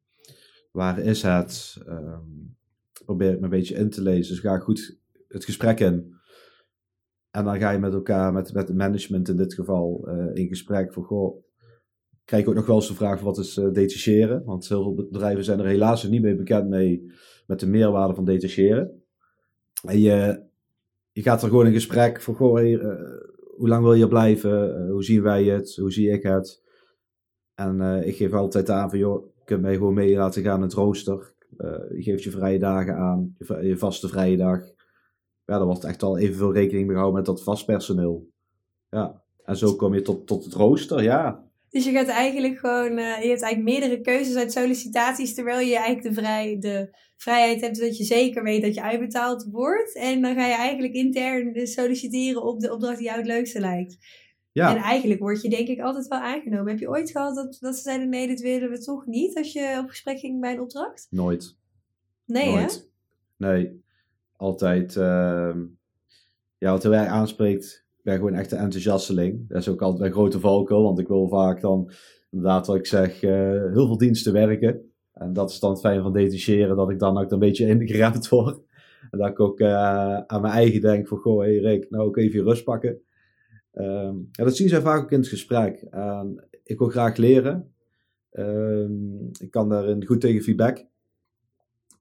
waar 0.71 0.99
is 0.99 1.21
het? 1.21 1.77
Um, 1.87 2.57
probeer 3.05 3.31
ik 3.31 3.37
me 3.37 3.43
een 3.43 3.49
beetje 3.49 3.75
in 3.75 3.89
te 3.89 4.01
lezen. 4.01 4.33
Dus 4.33 4.43
ga 4.43 4.57
goed 4.57 4.99
het 5.27 5.45
gesprek 5.45 5.79
in. 5.79 6.17
En 7.31 7.43
dan 7.43 7.59
ga 7.59 7.71
je 7.71 7.79
met 7.79 7.93
elkaar, 7.93 8.33
met, 8.33 8.53
met 8.53 8.73
management 8.73 9.29
in 9.29 9.37
dit 9.37 9.53
geval, 9.53 10.09
uh, 10.09 10.29
in 10.33 10.47
gesprek 10.47 10.93
van, 10.93 11.03
goh, 11.03 11.43
krijg 12.25 12.43
ik 12.43 12.49
ook 12.49 12.55
nog 12.55 12.65
wel 12.65 12.75
eens 12.75 12.87
de 12.87 12.93
vraag 12.93 13.21
wat 13.21 13.37
is 13.37 13.57
uh, 13.57 13.71
detacheren? 13.71 14.43
Want 14.43 14.67
heel 14.67 14.83
veel 14.83 15.07
bedrijven 15.09 15.43
zijn 15.43 15.59
er 15.59 15.65
helaas 15.65 16.03
niet 16.03 16.21
mee 16.21 16.35
bekend 16.35 16.69
mee 16.69 17.11
met 17.47 17.59
de 17.59 17.67
meerwaarde 17.67 18.15
van 18.15 18.25
detacheren. 18.25 19.03
En 19.83 19.99
je 19.99 20.47
je 21.11 21.21
gaat 21.21 21.41
er 21.41 21.49
gewoon 21.49 21.65
in 21.65 21.73
gesprek 21.73 22.21
van, 22.21 22.33
uh, 22.57 22.77
hoe 23.55 23.67
lang 23.67 23.83
wil 23.83 23.93
je 23.93 24.07
blijven? 24.07 24.83
Uh, 24.83 24.91
hoe 24.91 25.03
zien 25.03 25.21
wij 25.21 25.43
het? 25.43 25.75
Hoe 25.75 25.91
zie 25.91 26.09
ik 26.09 26.23
het? 26.23 26.63
En 27.55 27.77
uh, 27.81 28.07
ik 28.07 28.15
geef 28.15 28.33
altijd 28.33 28.69
aan 28.69 28.89
van, 28.89 28.99
joh, 28.99 29.25
je 29.37 29.43
kunt 29.45 29.61
mij 29.61 29.73
gewoon 29.73 29.93
mee 29.93 30.15
laten 30.15 30.43
gaan 30.43 30.55
in 30.55 30.61
het 30.61 30.73
rooster. 30.73 31.33
je 31.95 32.01
geeft 32.01 32.23
je 32.23 32.31
vrije 32.31 32.59
dagen 32.59 32.95
aan, 32.95 33.35
je, 33.37 33.67
je, 33.67 33.77
vaste 33.77 34.07
vrije 34.07 34.37
dag. 34.37 34.59
Ja, 35.45 35.57
daar 35.57 35.65
wordt 35.65 35.83
echt 35.83 36.03
al 36.03 36.17
evenveel 36.17 36.53
rekening 36.53 36.85
mee 36.85 36.95
gehouden 36.95 37.17
met 37.21 37.25
dat 37.25 37.43
vast 37.43 37.65
personeel. 37.65 38.29
Ja, 38.89 39.23
en 39.43 39.57
zo 39.57 39.75
kom 39.75 39.93
je 39.93 40.01
tot, 40.01 40.27
tot 40.27 40.43
het 40.43 40.53
rooster, 40.53 41.03
ja. 41.03 41.48
Dus 41.69 41.85
je 41.85 41.91
gaat 41.91 42.07
eigenlijk 42.07 42.57
gewoon, 42.57 42.91
uh, 42.91 43.21
je 43.21 43.27
hebt 43.27 43.41
eigenlijk 43.41 43.79
meerdere 43.79 44.01
keuzes 44.01 44.35
uit 44.35 44.51
sollicitaties, 44.51 45.33
terwijl 45.33 45.59
je 45.59 45.75
eigenlijk 45.75 46.15
de, 46.15 46.21
vrij, 46.21 46.57
de 46.59 46.97
vrijheid 47.17 47.61
hebt 47.61 47.79
dat 47.79 47.97
je 47.97 48.03
zeker 48.03 48.43
weet 48.43 48.61
dat 48.61 48.73
je 48.73 48.81
uitbetaald 48.81 49.47
wordt. 49.51 49.95
En 49.95 50.21
dan 50.21 50.35
ga 50.35 50.45
je 50.45 50.53
eigenlijk 50.53 50.93
intern 50.93 51.53
dus 51.53 51.73
solliciteren 51.73 52.43
op 52.43 52.59
de 52.59 52.73
opdracht 52.73 52.97
die 52.97 53.05
jou 53.05 53.17
het 53.17 53.27
leukste 53.27 53.59
lijkt. 53.59 53.97
Ja. 54.51 54.75
En 54.75 54.81
eigenlijk 54.81 55.19
word 55.19 55.41
je 55.41 55.49
denk 55.49 55.67
ik 55.67 55.79
altijd 55.79 56.07
wel 56.07 56.19
aangenomen. 56.19 56.67
Heb 56.67 56.79
je 56.79 56.89
ooit 56.89 57.11
gehad 57.11 57.35
dat, 57.35 57.57
dat 57.59 57.75
ze 57.75 57.81
zeiden, 57.81 58.09
nee, 58.09 58.27
dit 58.27 58.41
willen 58.41 58.69
we 58.69 58.79
toch 58.79 59.05
niet, 59.05 59.37
als 59.37 59.53
je 59.53 59.79
op 59.83 59.89
gesprek 59.89 60.19
ging 60.19 60.39
bij 60.39 60.53
een 60.53 60.61
opdracht? 60.61 61.07
Nooit. 61.09 61.57
Nee, 62.25 62.55
hè? 62.55 62.65
Nee. 63.37 63.83
Altijd, 64.37 64.95
ehm, 64.95 65.59
ja, 66.57 66.71
wat 66.71 66.83
heel 66.83 66.93
erg 66.93 67.07
aanspreekt, 67.07 67.85
ben 68.09 68.17
gewoon 68.17 68.33
echt 68.33 68.51
een 68.51 68.57
enthousiasteling. 68.57 69.47
Dat 69.47 69.57
is 69.57 69.69
ook 69.69 69.81
altijd 69.81 70.03
een 70.03 70.11
grote 70.11 70.39
valkuil, 70.39 70.83
want 70.83 70.99
ik 70.99 71.07
wil 71.07 71.27
vaak 71.27 71.61
dan, 71.61 71.91
inderdaad 72.31 72.67
wat 72.67 72.75
ik 72.75 72.85
zeg, 72.85 73.23
eh, 73.23 73.31
heel 73.49 73.85
veel 73.85 73.97
diensten 73.97 74.33
werken. 74.33 74.91
En 75.13 75.33
dat 75.33 75.49
is 75.49 75.59
dan 75.59 75.71
het 75.71 75.79
fijn 75.79 76.01
van 76.01 76.13
detacheren, 76.13 76.75
dat 76.75 76.89
ik 76.89 76.99
dan 76.99 77.17
ook 77.17 77.31
een 77.31 77.39
beetje 77.39 77.67
ingeremd 77.79 78.29
word. 78.29 78.61
En 79.11 79.19
dat 79.19 79.27
ik 79.27 79.39
ook 79.39 79.59
eh, 79.59 80.17
aan 80.17 80.41
mijn 80.41 80.53
eigen 80.53 80.81
denk 80.81 81.07
van, 81.07 81.17
goh, 81.17 81.39
hey 81.39 81.57
Rick, 81.57 81.89
nou 81.89 82.03
ook 82.03 82.17
even 82.17 82.39
je 82.39 82.45
rust 82.45 82.63
pakken. 82.63 83.01
Ehm, 83.73 84.15
ja, 84.31 84.43
dat 84.43 84.55
zien 84.55 84.69
zij 84.69 84.81
vaak 84.81 85.03
ook 85.03 85.11
in 85.11 85.19
het 85.19 85.27
gesprek. 85.27 85.87
Ik 86.63 86.77
wil 86.77 86.87
graag 86.87 87.17
leren. 87.17 87.73
Ehm, 88.31 89.25
ik 89.39 89.51
kan 89.51 89.69
daarin 89.69 90.05
goed 90.05 90.21
tegen 90.21 90.41
feedback. 90.41 90.85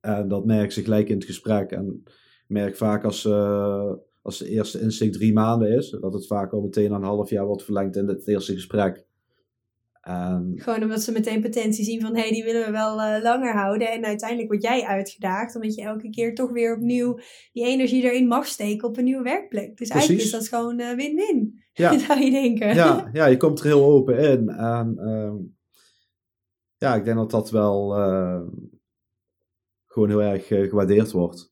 En 0.01 0.29
dat 0.29 0.45
merk 0.45 0.73
ze 0.73 0.83
gelijk 0.83 1.09
in 1.09 1.17
het 1.17 1.25
gesprek. 1.25 1.71
En 1.71 2.03
merk 2.47 2.77
vaak 2.77 3.05
als, 3.05 3.25
eh, 3.25 3.93
als 4.23 4.39
de 4.39 4.49
eerste 4.49 4.81
insteek 4.81 5.13
drie 5.13 5.33
maanden 5.33 5.77
is, 5.77 5.97
dat 6.01 6.13
het 6.13 6.27
vaak 6.27 6.53
al 6.53 6.61
meteen 6.61 6.93
een 6.93 7.03
half 7.03 7.31
jaar 7.31 7.47
wordt 7.47 7.65
verlengd 7.65 7.97
in 7.97 8.09
het 8.09 8.29
eerste 8.29 8.53
gesprek. 8.53 9.07
En 10.09 10.53
Gewoon 10.57 10.83
omdat 10.83 11.03
ze 11.03 11.13
meteen 11.13 11.41
potentie 11.41 11.85
zien 11.85 12.01
van, 12.01 12.15
hé, 12.15 12.21
hey, 12.21 12.31
die 12.31 12.45
willen 12.45 12.65
we 12.65 12.71
wel 12.71 13.01
eh, 13.01 13.23
langer 13.23 13.53
houden. 13.53 13.91
En 13.93 14.05
uiteindelijk 14.05 14.49
word 14.49 14.63
jij 14.63 14.83
uitgedaagd, 14.83 15.55
omdat 15.55 15.75
je 15.75 15.83
elke 15.83 16.11
keer 16.11 16.35
toch 16.35 16.51
weer 16.51 16.75
opnieuw 16.75 17.19
die 17.53 17.67
energie 17.67 18.03
erin 18.03 18.27
mag 18.27 18.47
steken 18.47 18.89
op 18.89 18.97
een 18.97 19.05
nieuwe 19.05 19.23
werkplek. 19.23 19.77
Dus 19.77 19.89
eigenlijk 19.89 20.23
is 20.23 20.31
dat 20.31 20.49
gewoon 20.49 20.79
eh, 20.79 20.97
win-win, 20.97 21.63
ja, 21.73 21.99
zou 22.07 22.21
je 22.21 22.31
denken. 22.31 22.75
ja, 22.75 23.09
ja, 23.13 23.27
je 23.27 23.37
komt 23.37 23.59
er 23.59 23.65
heel 23.65 23.85
open 23.85 24.19
in. 24.19 24.49
En 24.49 24.99
ehm, 24.99 25.37
ja, 26.77 26.95
ik 26.95 27.05
denk 27.05 27.17
dat 27.17 27.31
dat 27.31 27.51
wel 27.51 27.97
eh, 27.97 28.41
gewoon 29.87 30.09
heel 30.09 30.23
erg 30.23 30.47
gewaardeerd 30.47 31.11
wordt. 31.11 31.51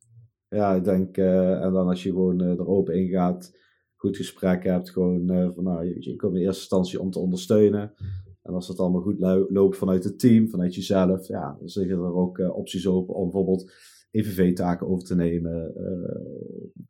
Ja, 0.56 0.74
ik 0.74 0.84
denk, 0.84 1.16
eh, 1.16 1.62
en 1.62 1.72
dan 1.72 1.88
als 1.88 2.02
je 2.02 2.10
gewoon 2.10 2.40
eh, 2.40 2.48
er 2.58 2.68
open 2.68 2.94
in 2.94 3.08
gaat, 3.08 3.56
goed 3.94 4.16
gesprek 4.16 4.64
hebt, 4.64 4.90
gewoon 4.90 5.30
eh, 5.30 5.48
van 5.54 5.64
nou, 5.64 5.84
je, 5.84 5.96
je 6.10 6.16
komt 6.16 6.34
in 6.34 6.40
eerste 6.40 6.60
instantie 6.60 7.00
om 7.00 7.10
te 7.10 7.18
ondersteunen. 7.18 7.94
En 8.42 8.54
als 8.54 8.68
het 8.68 8.78
allemaal 8.78 9.00
goed 9.00 9.18
lo- 9.18 9.46
loopt 9.48 9.76
vanuit 9.76 10.04
het 10.04 10.18
team, 10.18 10.48
vanuit 10.48 10.74
jezelf, 10.74 11.28
ja, 11.28 11.56
dan 11.58 11.70
liggen 11.74 11.96
er 11.96 12.14
ook 12.14 12.38
opties 12.38 12.86
open 12.86 13.14
om 13.14 13.22
bijvoorbeeld 13.22 13.72
EVV-taken 14.10 14.88
over 14.88 15.06
te 15.06 15.14
nemen, 15.14 15.72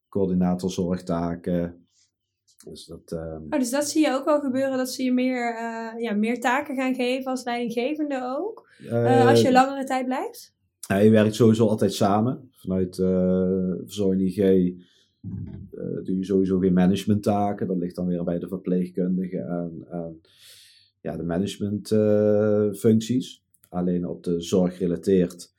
coördinatorzorgtaken. 0.08 1.86
Dus 2.64 2.86
dat, 2.86 3.12
ehm, 3.12 3.42
Oh, 3.50 3.58
dus 3.58 3.70
dat 3.70 3.84
zie 3.88 4.04
je 4.06 4.12
ook 4.12 4.24
wel 4.24 4.40
gebeuren, 4.40 4.76
dat 4.76 4.90
ze 4.90 5.02
je 5.02 5.12
meer, 5.12 5.54
ja, 5.98 6.14
meer 6.14 6.40
taken 6.40 6.74
gaan 6.76 6.94
geven 6.94 7.30
als 7.30 7.44
leidinggevende 7.44 8.36
ook. 8.38 8.68
Als 9.28 9.42
je 9.42 9.52
langere 9.52 9.84
tijd 9.84 10.04
blijft. 10.04 10.55
Ja, 10.86 10.96
je 10.96 11.10
werkt 11.10 11.34
sowieso 11.34 11.66
altijd 11.66 11.92
samen. 11.92 12.50
Vanuit 12.52 12.98
eh 12.98 13.72
verzorging 13.84 14.28
IG 14.28 14.38
eh, 14.38 14.72
doe 16.04 16.16
je 16.16 16.24
sowieso 16.24 16.58
geen 16.58 16.72
managementtaken. 16.72 17.66
Dat 17.66 17.76
ligt 17.76 17.96
dan 17.96 18.06
weer 18.06 18.24
bij 18.24 18.38
de 18.38 18.48
verpleegkundige 18.48 19.38
en, 19.38 19.86
ja, 21.00 21.16
de 21.16 21.22
managementfuncties. 21.22 23.44
Alleen 23.68 24.06
op 24.06 24.22
de 24.22 24.40
zorg 24.40 24.76
gerelateerd. 24.76 25.54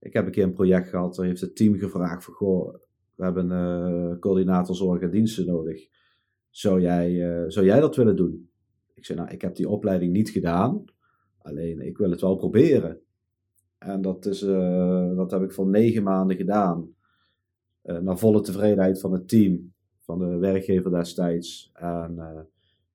Ik 0.00 0.12
heb 0.12 0.26
een 0.26 0.32
keer 0.32 0.44
een 0.44 0.52
project 0.52 0.88
gehad, 0.88 1.14
daar 1.14 1.26
heeft 1.26 1.40
het 1.40 1.56
team 1.56 1.78
gevraagd 1.78 2.24
van, 2.24 2.34
goh, 2.34 2.74
we 3.14 3.24
hebben 3.24 3.50
een 3.50 4.12
eh, 4.12 4.18
coördinator 4.18 4.76
zorg 4.76 5.00
en 5.00 5.10
diensten 5.10 5.46
nodig. 5.46 5.88
Zou 6.50 6.80
jij, 6.80 7.30
eh, 7.30 7.44
zou 7.48 7.66
jij 7.66 7.80
dat 7.80 7.96
willen 7.96 8.16
doen? 8.16 8.50
Ik 8.94 9.04
zei, 9.04 9.18
nou, 9.18 9.30
ik 9.30 9.42
heb 9.42 9.56
die 9.56 9.68
opleiding 9.68 10.12
niet 10.12 10.30
gedaan. 10.30 10.84
Alleen, 11.38 11.80
ik 11.80 11.98
wil 11.98 12.10
het 12.10 12.20
wel 12.20 12.36
proberen. 12.36 13.00
En 13.84 14.02
dat, 14.02 14.26
is, 14.26 14.42
eh, 14.42 15.16
dat 15.16 15.30
heb 15.30 15.42
ik 15.42 15.52
voor 15.52 15.66
negen 15.66 16.02
maanden 16.02 16.36
gedaan. 16.36 16.94
Eh, 17.82 17.98
naar 17.98 18.18
volle 18.18 18.40
tevredenheid 18.40 19.00
van 19.00 19.12
het 19.12 19.28
team, 19.28 19.72
van 20.00 20.18
de 20.18 20.36
werkgever 20.36 20.90
destijds. 20.90 21.70
En 21.74 22.14
eh, 22.18 22.40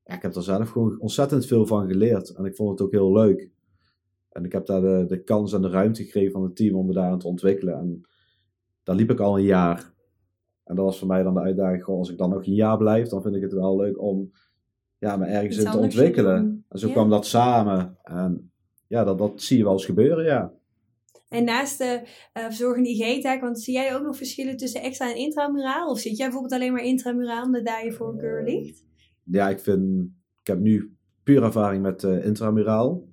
ja, 0.03 0.15
ik 0.15 0.21
heb 0.21 0.35
er 0.35 0.43
zelf 0.43 0.69
gewoon 0.69 0.99
ontzettend 0.99 1.45
veel 1.45 1.65
van 1.65 1.87
geleerd. 1.87 2.29
En 2.29 2.45
ik 2.45 2.55
vond 2.55 2.69
het 2.69 2.81
ook 2.81 2.91
heel 2.91 3.11
leuk. 3.13 3.49
En 4.29 4.45
ik 4.45 4.51
heb 4.51 4.65
daar 4.65 4.81
de, 4.81 5.05
de 5.07 5.23
kans 5.23 5.53
en 5.53 5.61
de 5.61 5.69
ruimte 5.69 6.03
gegeven 6.03 6.31
van 6.31 6.43
het 6.43 6.55
team 6.55 6.75
om 6.75 6.85
me 6.85 6.93
daarin 6.93 7.19
te 7.19 7.27
ontwikkelen. 7.27 7.73
En 7.79 8.01
daar 8.83 8.95
liep 8.95 9.11
ik 9.11 9.19
al 9.19 9.37
een 9.37 9.43
jaar. 9.43 9.93
En 10.63 10.75
dat 10.75 10.85
was 10.85 10.99
voor 10.99 11.07
mij 11.07 11.23
dan 11.23 11.33
de 11.33 11.39
uitdaging, 11.39 11.83
goh, 11.83 11.97
als 11.97 12.11
ik 12.11 12.17
dan 12.17 12.29
nog 12.29 12.45
een 12.45 12.53
jaar 12.53 12.77
blijf, 12.77 13.09
dan 13.09 13.21
vind 13.21 13.35
ik 13.35 13.41
het 13.41 13.53
wel 13.53 13.77
leuk 13.77 14.01
om 14.01 14.31
ja, 14.97 15.17
me 15.17 15.25
ergens 15.25 15.57
in 15.57 15.71
te 15.71 15.77
ontwikkelen. 15.77 16.65
En 16.69 16.79
zo 16.79 16.87
Ja. 16.87 16.93
kwam 16.93 17.09
dat 17.09 17.25
samen. 17.25 17.97
En 18.03 18.51
ja, 18.87 19.03
dat, 19.03 19.17
dat 19.17 19.41
zie 19.41 19.57
je 19.57 19.63
wel 19.63 19.73
eens 19.73 19.85
gebeuren, 19.85 20.25
ja. 20.25 20.53
En 21.29 21.43
naast 21.43 21.77
de 21.77 22.01
uh, 22.03 22.43
verzorgende 22.43 22.89
IG-taak, 22.89 23.41
want 23.41 23.59
zie 23.59 23.73
jij 23.73 23.95
ook 23.95 24.03
nog 24.03 24.17
verschillen 24.17 24.57
tussen 24.57 24.81
extra 24.81 25.09
en 25.09 25.17
intramuraal? 25.17 25.89
Of 25.89 25.99
zit 25.99 26.17
jij 26.17 26.25
bijvoorbeeld 26.25 26.61
alleen 26.61 26.73
maar 26.73 26.83
intramuraal 26.83 27.43
omdat 27.43 27.65
daar 27.65 27.85
je 27.85 27.91
voorkeur 27.91 28.43
ligt? 28.43 28.85
ja, 29.23 29.49
ik 29.49 29.59
vind, 29.59 30.09
ik 30.39 30.47
heb 30.47 30.59
nu 30.59 30.95
puur 31.23 31.43
ervaring 31.43 31.81
met 31.83 32.03
uh, 32.03 32.25
intramuraal. 32.25 33.07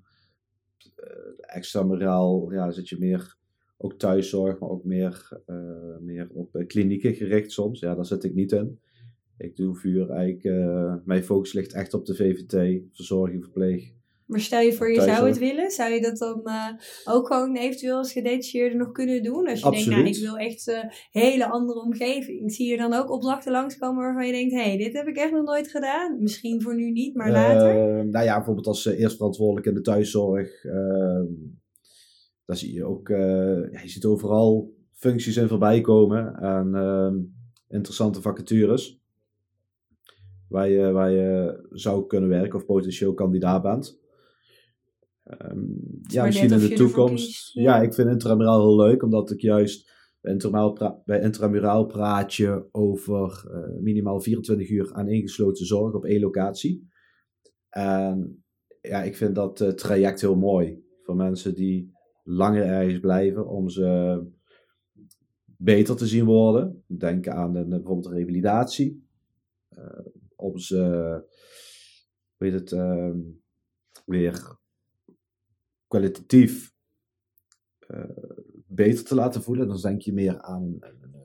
Uh, 0.96 1.07
extramuraal, 1.40 2.53
ja, 2.53 2.70
zit 2.70 2.88
je 2.88 2.98
meer 2.98 3.37
ook 3.77 3.98
thuiszorg, 3.98 4.59
maar 4.59 4.68
ook 4.68 4.85
meer, 4.85 5.42
uh, 5.46 5.98
meer 6.00 6.29
op 6.33 6.64
klinieken 6.66 7.14
gericht 7.14 7.53
soms. 7.53 7.81
Ja, 7.81 7.94
daar 7.94 8.07
zit 8.07 8.24
ik 8.24 8.35
niet 8.35 8.53
in. 8.53 8.79
Ik 9.38 9.57
doe 9.57 9.77
vuur 9.77 10.11
eigenlijk, 10.11 11.07
mijn 11.07 11.24
focus 11.24 11.53
ligt 11.53 11.72
echt 11.72 11.94
op 11.94 12.07
de 12.07 12.14
VVT, 12.14 12.83
verzorging, 12.92 13.42
verpleeg. 13.42 13.92
Maar 14.35 14.42
stel 14.42 14.61
je 14.61 14.73
voor, 14.73 14.92
je 14.92 15.01
zou 15.01 15.27
het 15.27 15.38
willen, 15.38 15.70
zou 15.70 15.92
je 15.92 16.01
dat 16.01 16.18
dan 16.18 16.40
uh, 16.44 16.68
ook 17.05 17.27
gewoon 17.27 17.57
eventueel 17.57 17.97
als 17.97 18.12
gedetacheerde 18.12 18.77
nog 18.77 18.92
kunnen 18.92 19.23
doen? 19.23 19.49
Als 19.49 19.61
je 19.61 19.66
Absoluut. 19.66 19.88
denkt, 19.88 20.01
nou, 20.01 20.14
ik 20.14 20.23
wil 20.23 20.37
echt 20.37 20.66
een 20.66 20.92
hele 21.11 21.47
andere 21.47 21.81
omgeving. 21.81 22.53
Zie 22.53 22.70
je 22.70 22.77
dan 22.77 22.92
ook 22.92 23.11
opdrachten 23.11 23.53
langskomen 23.53 24.03
waarvan 24.03 24.27
je 24.27 24.33
denkt, 24.33 24.53
hé, 24.53 24.62
hey, 24.62 24.77
dit 24.77 24.92
heb 24.92 25.07
ik 25.07 25.16
echt 25.16 25.33
nog 25.33 25.44
nooit 25.44 25.68
gedaan? 25.68 26.23
Misschien 26.23 26.62
voor 26.62 26.75
nu 26.75 26.90
niet, 26.90 27.14
maar 27.14 27.31
later? 27.31 27.99
Uh, 27.99 28.05
nou 28.05 28.25
ja, 28.25 28.37
bijvoorbeeld 28.37 28.66
als 28.66 28.87
uh, 28.87 29.01
eerst 29.01 29.16
verantwoordelijk 29.16 29.66
in 29.66 29.75
de 29.75 29.81
thuiszorg. 29.81 30.64
Uh, 30.64 31.23
daar 32.44 32.57
zie 32.57 32.75
je 32.75 32.85
ook, 32.85 33.09
ja, 33.70 33.81
je 33.83 33.88
ziet 33.88 34.05
overal 34.05 34.73
functies 34.92 35.37
in 35.37 35.49
voorbij 35.49 35.81
komen 35.81 36.35
en 36.35 36.70
uh, 36.75 37.12
interessante 37.68 38.20
vacatures. 38.20 39.01
Waar 40.49 40.68
je, 40.68 40.90
waar 40.90 41.11
je 41.11 41.66
zou 41.70 42.07
kunnen 42.07 42.29
werken 42.29 42.59
of 42.59 42.64
potentieel 42.64 43.14
kandidaat 43.14 43.62
bent. 43.62 44.03
Um, 45.25 45.77
ja, 46.03 46.25
misschien 46.25 46.53
in 46.53 46.59
de 46.59 46.75
toekomst. 46.75 47.27
Kiest, 47.27 47.53
ja. 47.53 47.63
ja. 47.63 47.83
ik 47.83 47.95
vind 47.95 48.09
intramuraal 48.09 48.61
heel 48.61 48.77
leuk, 48.77 49.03
omdat 49.03 49.31
ik 49.31 49.41
juist 49.41 49.93
bij 50.21 50.33
intramuraal, 50.33 50.73
pra 50.73 51.03
bij 51.05 51.21
intramuraal 51.21 51.87
praat 51.87 52.35
je 52.35 52.69
over 52.71 53.45
uh, 53.51 53.83
minimaal 53.83 54.21
24 54.21 54.71
uur 54.71 54.93
aan 54.93 55.09
ingesloten 55.09 55.67
zorg 55.67 55.95
op 55.95 56.05
één 56.05 56.21
locatie. 56.21 56.89
En 57.69 58.45
ja, 58.81 59.03
ik 59.03 59.17
vind 59.17 59.35
dat 59.35 59.61
uh, 59.61 59.69
traject 59.69 60.21
heel 60.21 60.37
mooi 60.37 60.85
voor 61.03 61.17
mensen 61.17 61.55
die 61.55 61.93
langer 62.23 62.63
ergens 62.63 63.01
blijven 63.01 63.49
om 63.49 63.69
ze 63.69 64.23
beter 65.57 65.97
te 65.97 66.07
zien 66.07 66.25
worden. 66.25 66.85
Denk 66.87 67.29
aan 67.29 67.57
een, 67.57 67.69
bijvoorbeeld 67.69 68.07
een 68.07 68.19
revalidatie. 68.19 69.07
Uh, 69.71 70.07
om 70.37 70.59
ze, 70.59 71.23
weet 72.37 72.53
het, 72.53 72.73
uh, 72.73 73.15
weer 74.05 74.63
kwalitatief 75.95 76.75
uh, 77.89 78.05
beter 78.67 79.05
te 79.05 79.15
laten 79.15 79.43
voelen. 79.43 79.69
Dan 79.69 79.81
denk 79.81 80.01
je 80.01 80.13
meer 80.13 80.41
aan 80.41 80.63
een, 80.63 80.77
een, 80.81 81.15
een, 81.15 81.23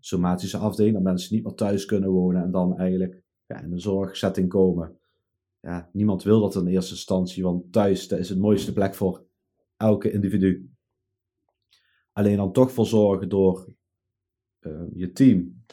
somatische 0.00 0.56
afdeling, 0.56 0.94
dat 0.94 1.02
mensen 1.02 1.34
niet 1.34 1.44
meer 1.44 1.54
thuis 1.54 1.84
kunnen 1.84 2.10
wonen 2.10 2.42
en 2.42 2.50
dan 2.50 2.78
eigenlijk 2.78 3.22
ja, 3.46 3.60
in 3.60 3.72
een 3.72 3.80
zorgsetting 3.80 4.48
komen. 4.48 4.98
Ja, 5.60 5.90
niemand 5.92 6.22
wil 6.22 6.40
dat 6.40 6.54
in 6.54 6.66
eerste 6.66 6.94
instantie, 6.94 7.42
want 7.42 7.72
thuis 7.72 8.08
dat 8.08 8.18
is 8.18 8.28
het 8.28 8.38
mooiste 8.38 8.72
plek 8.72 8.94
voor 8.94 9.24
elke 9.76 10.10
individu. 10.10 10.70
Alleen 12.12 12.36
dan 12.36 12.52
toch 12.52 12.72
voor 12.72 12.86
zorgen 12.86 13.28
door 13.28 13.74
uh, 14.60 14.82
je 14.92 15.12
team, 15.12 15.64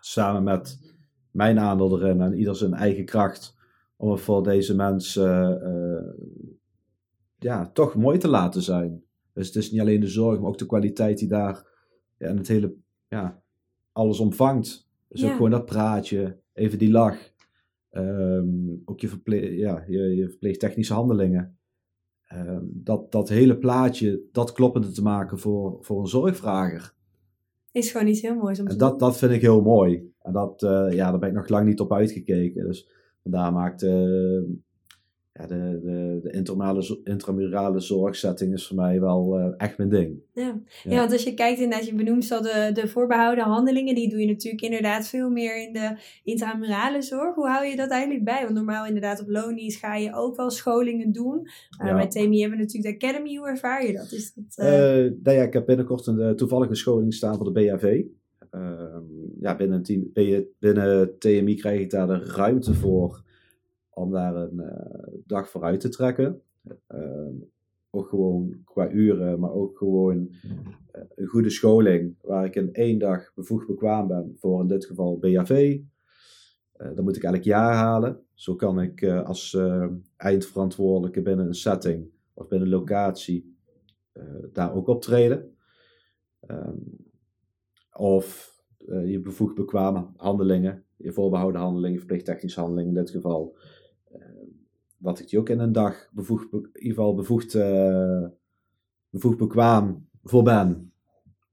samen 0.00 0.42
met 0.42 0.94
mijn 1.30 1.58
aandeel 1.58 2.00
erin 2.00 2.20
en 2.20 2.34
ieder 2.34 2.56
zijn 2.56 2.74
eigen 2.74 3.04
kracht, 3.04 3.56
om 3.96 4.18
voor 4.18 4.42
deze 4.42 4.74
mensen 4.74 5.60
ja, 7.38 7.70
toch 7.70 7.94
mooi 7.94 8.18
te 8.18 8.28
laten 8.28 8.62
zijn. 8.62 9.02
Dus 9.32 9.46
het 9.46 9.56
is 9.56 9.70
niet 9.70 9.80
alleen 9.80 10.00
de 10.00 10.06
zorg, 10.08 10.40
maar 10.40 10.48
ook 10.48 10.58
de 10.58 10.66
kwaliteit 10.66 11.18
die 11.18 11.28
daar 11.28 11.66
ja, 12.18 12.26
en 12.26 12.36
het 12.36 12.48
hele, 12.48 12.74
ja, 13.08 13.42
alles 13.92 14.18
omvangt. 14.20 14.88
Dus 15.08 15.20
ja. 15.20 15.26
ook 15.26 15.36
gewoon 15.36 15.50
dat 15.50 15.64
praatje, 15.64 16.40
even 16.52 16.78
die 16.78 16.90
lach. 16.90 17.34
Um, 17.90 18.82
ook 18.84 19.00
je, 19.00 19.08
verple 19.08 19.56
ja, 19.56 19.84
je, 19.88 19.98
je 19.98 20.28
verpleegtechnische 20.28 20.94
handelingen. 20.94 21.58
Um, 22.32 22.70
dat, 22.72 23.12
dat 23.12 23.28
hele 23.28 23.58
plaatje, 23.58 24.22
dat 24.32 24.52
kloppende 24.52 24.90
te 24.90 25.02
maken 25.02 25.38
voor, 25.38 25.78
voor 25.80 26.00
een 26.00 26.06
zorgvrager. 26.06 26.94
Is 27.72 27.90
gewoon 27.90 28.06
iets 28.06 28.20
heel 28.20 28.34
moois 28.34 28.60
om 28.60 28.66
te 28.66 28.72
en 28.72 28.78
dat, 28.78 28.98
dat 28.98 29.18
vind 29.18 29.32
ik 29.32 29.40
heel 29.40 29.62
mooi. 29.62 30.12
En 30.18 30.32
dat, 30.32 30.62
uh, 30.62 30.92
ja, 30.92 31.10
daar 31.10 31.18
ben 31.18 31.28
ik 31.28 31.34
nog 31.34 31.48
lang 31.48 31.66
niet 31.66 31.80
op 31.80 31.92
uitgekeken. 31.92 32.66
Dus 32.66 32.88
Vandaar 33.26 33.52
maakt 33.52 33.82
ja, 35.38 35.46
de, 35.46 35.80
de, 35.82 36.18
de 36.22 36.30
intramurale, 36.30 37.00
intramurale 37.04 37.80
zorgsetting 37.80 38.52
is 38.52 38.66
voor 38.66 38.76
mij 38.76 39.00
wel 39.00 39.38
uh, 39.38 39.54
echt 39.56 39.78
mijn 39.78 39.88
ding. 39.88 40.20
Ja. 40.32 40.60
ja. 40.82 40.96
want 40.96 41.12
als 41.12 41.22
je 41.22 41.34
kijkt 41.34 41.60
inderdaad, 41.60 41.86
je 41.86 41.94
benoemt 41.94 42.32
al 42.32 42.42
de, 42.42 42.70
de 42.72 42.88
voorbehouden 42.88 43.44
handelingen, 43.44 43.94
die 43.94 44.08
doe 44.08 44.20
je 44.20 44.26
natuurlijk 44.26 44.62
inderdaad 44.62 45.08
veel 45.08 45.30
meer 45.30 45.66
in 45.66 45.72
de 45.72 45.96
intramurale 46.22 47.02
zorg. 47.02 47.34
Hoe 47.34 47.48
hou 47.48 47.66
je 47.66 47.76
dat 47.76 47.90
eigenlijk 47.90 48.24
bij? 48.24 48.42
Want 48.42 48.54
normaal 48.54 48.86
inderdaad 48.86 49.20
op 49.20 49.28
lonies 49.28 49.76
ga 49.76 49.96
je 49.96 50.14
ook 50.14 50.36
wel 50.36 50.50
scholingen 50.50 51.12
doen. 51.12 51.48
Uh, 51.82 51.86
ja. 51.86 51.94
Bij 51.94 52.08
TMI 52.08 52.40
hebben 52.40 52.58
we 52.58 52.64
natuurlijk 52.64 53.00
de 53.00 53.06
Academy. 53.06 53.36
Hoe 53.36 53.48
ervaar 53.48 53.86
je 53.86 53.92
dat? 53.92 54.12
Is 54.12 54.34
dat 54.34 54.66
uh... 54.66 54.66
nou 55.22 55.36
ja, 55.36 55.42
ik 55.42 55.52
heb 55.52 55.66
binnenkort 55.66 56.06
een 56.06 56.36
toevallige 56.36 56.74
scholing 56.74 57.14
staan 57.14 57.36
voor 57.36 57.52
de 57.52 57.60
BHV. 57.60 58.02
Ehm, 58.50 59.04
ja, 59.40 59.56
binnen, 59.56 59.82
team, 59.82 60.10
binnen 60.58 61.18
TMI 61.18 61.54
krijg 61.54 61.80
ik 61.80 61.90
daar 61.90 62.06
de 62.06 62.18
ruimte 62.18 62.74
voor 62.74 63.24
om 63.96 64.10
daar 64.10 64.36
een 64.36 64.56
uh, 64.56 65.20
dag 65.26 65.48
vooruit 65.48 65.80
te 65.80 65.88
trekken. 65.88 66.42
Uh, 66.94 67.28
ook 67.90 68.08
gewoon 68.08 68.62
qua 68.64 68.90
uren, 68.90 69.40
maar 69.40 69.52
ook 69.52 69.78
gewoon 69.78 70.16
uh, 70.18 71.02
een 71.14 71.26
goede 71.26 71.50
scholing 71.50 72.16
waar 72.22 72.44
ik 72.44 72.54
in 72.54 72.72
één 72.72 72.98
dag 72.98 73.34
bevoegd 73.34 73.66
bekwaam 73.66 74.06
ben 74.06 74.36
voor 74.38 74.60
in 74.60 74.68
dit 74.68 74.84
geval 74.84 75.18
BHV. 75.18 75.80
dat 76.72 77.00
moet 77.00 77.16
ik 77.16 77.22
elk 77.22 77.42
jaar 77.42 77.74
halen. 77.74 78.20
Zo 78.34 78.54
kan 78.54 78.80
ik 78.80 79.04
als 79.04 79.58
eindverantwoordelijke 80.16 81.22
binnen 81.22 81.46
een 81.46 81.54
setting 81.54 82.10
of 82.34 82.48
binnen 82.48 82.68
een 82.68 82.74
locatie 82.74 83.56
daar 84.52 84.74
ook 84.74 84.86
optreden. 84.86 85.56
Um, 86.50 87.08
of 87.92 88.54
je 89.04 89.20
bevoegd 89.20 89.54
bekwame 89.54 90.06
handelingen, 90.16 90.84
je 90.96 91.12
voorbehouden 91.12 91.60
handelingen, 91.60 91.98
verplicht 91.98 92.24
technische 92.24 92.60
handelingen 92.60 92.94
in 92.96 93.00
dit 93.00 93.10
geval 93.10 93.56
wat 95.06 95.18
ik 95.18 95.28
die 95.28 95.38
ook 95.38 95.48
in 95.48 95.58
een 95.58 95.72
dag 95.72 96.10
bevoegd, 96.12 96.52
in 96.52 96.70
ieder 96.72 96.88
geval 96.88 97.14
bevoegd, 97.14 97.54
uh, 97.54 98.26
bevoegd 99.10 99.38
bekwaam 99.38 100.08
voor 100.22 100.42
ben. 100.42 100.92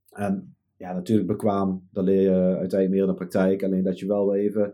En 0.09 0.55
ja, 0.77 0.93
natuurlijk 0.93 1.27
bekwaam, 1.27 1.87
dan 1.91 2.03
leer 2.03 2.21
je 2.21 2.29
uiteindelijk 2.31 2.89
meer 2.89 3.01
in 3.01 3.07
de 3.07 3.13
praktijk. 3.13 3.63
Alleen 3.63 3.83
dat 3.83 3.99
je 3.99 4.07
wel 4.07 4.35
even 4.35 4.73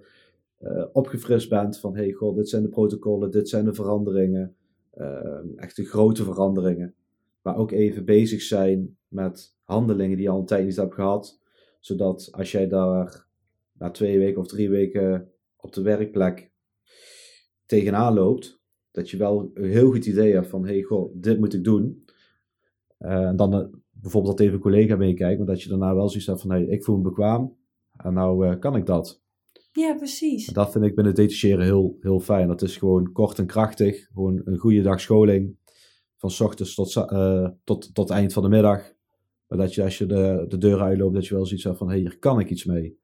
uh, 0.62 0.86
opgefrist 0.94 1.50
bent 1.50 1.80
van, 1.80 1.96
hey 1.96 2.12
god, 2.12 2.36
dit 2.36 2.50
zijn 2.50 2.64
de 2.64 2.70
protocollen, 2.70 3.32
dit 3.32 3.50
zijn 3.50 3.66
de 3.66 3.74
veranderingen. 3.74 4.56
Uh, 4.98 5.40
echt 5.56 5.76
de 5.76 5.86
grote 5.86 6.24
veranderingen. 6.24 6.94
Maar 7.42 7.58
ook 7.58 7.72
even 7.72 8.06
bezig 8.06 8.42
zijn 8.42 8.98
met 9.08 9.56
handelingen 9.64 10.16
die 10.16 10.26
je 10.26 10.32
al 10.32 10.40
een 10.40 10.46
tijd 10.46 10.66
niet 10.66 10.76
hebt 10.76 10.94
gehad. 10.94 11.42
Zodat 11.80 12.28
als 12.32 12.52
jij 12.52 12.68
daar 12.68 13.26
na 13.72 13.92
twee 13.92 14.18
weken 14.18 14.42
of 14.42 14.48
drie 14.48 14.70
weken 14.70 15.32
op 15.56 15.74
de 15.74 15.82
werkplek 15.82 16.52
tegenaan 17.66 18.14
loopt, 18.14 18.59
dat 18.92 19.10
je 19.10 19.18
wel 19.18 19.52
een 19.54 19.70
heel 19.70 19.92
goed 19.92 20.06
idee 20.06 20.34
hebt 20.34 20.48
van, 20.48 20.66
hey, 20.66 20.82
goh, 20.82 21.12
dit 21.16 21.40
moet 21.40 21.54
ik 21.54 21.64
doen. 21.64 22.06
Uh, 23.00 23.28
en 23.28 23.36
dan 23.36 23.56
uh, 23.56 23.66
bijvoorbeeld 23.92 24.38
dat 24.38 24.46
even 24.46 24.56
een 24.58 24.62
collega 24.62 24.96
meekijkt, 24.96 25.38
maar 25.38 25.48
dat 25.48 25.62
je 25.62 25.70
daarna 25.70 25.96
wel 25.96 26.10
zoiets 26.10 26.28
hebt 26.28 26.42
van, 26.42 26.52
hey, 26.52 26.66
ik 26.66 26.84
voel 26.84 26.98
me 26.98 27.02
bekwaam 27.02 27.58
en 27.98 28.14
nou 28.14 28.48
uh, 28.48 28.60
kan 28.60 28.76
ik 28.76 28.86
dat. 28.86 29.22
Ja, 29.72 29.96
precies. 29.96 30.48
En 30.48 30.54
dat 30.54 30.72
vind 30.72 30.86
ik 30.86 30.96
binnen 30.96 31.16
detacheren 31.16 31.66
heel, 31.66 31.98
heel 32.00 32.20
fijn. 32.20 32.48
Dat 32.48 32.62
is 32.62 32.78
gewoon 32.78 33.12
kort 33.12 33.40
en 33.40 33.46
krachtig, 33.46 34.08
gewoon 34.14 34.42
een 34.44 34.58
goede 34.58 34.82
dag 34.82 35.00
scholing, 35.00 35.58
van 36.18 36.32
s 36.32 36.40
ochtends 36.40 36.76
tot, 36.76 37.08
tot, 37.64 37.94
tot 37.94 38.10
eind 38.10 38.34
van 38.34 38.44
de 38.44 38.50
middag. 38.50 38.94
Maar 39.48 39.58
dat 39.58 39.74
je 39.74 39.84
als 39.84 39.98
je 39.98 40.06
de, 40.06 40.46
de 40.48 40.58
deur 40.58 40.82
uitloopt, 40.82 41.14
dat 41.14 41.28
je 41.28 41.36
wel 41.36 41.46
zoiets 41.46 41.64
hebt 41.64 41.78
van, 41.78 41.90
hey, 41.90 41.98
hier 41.98 42.20
kan 42.20 42.40
ik 42.40 42.50
iets 42.50 42.66
mee. 42.66 43.00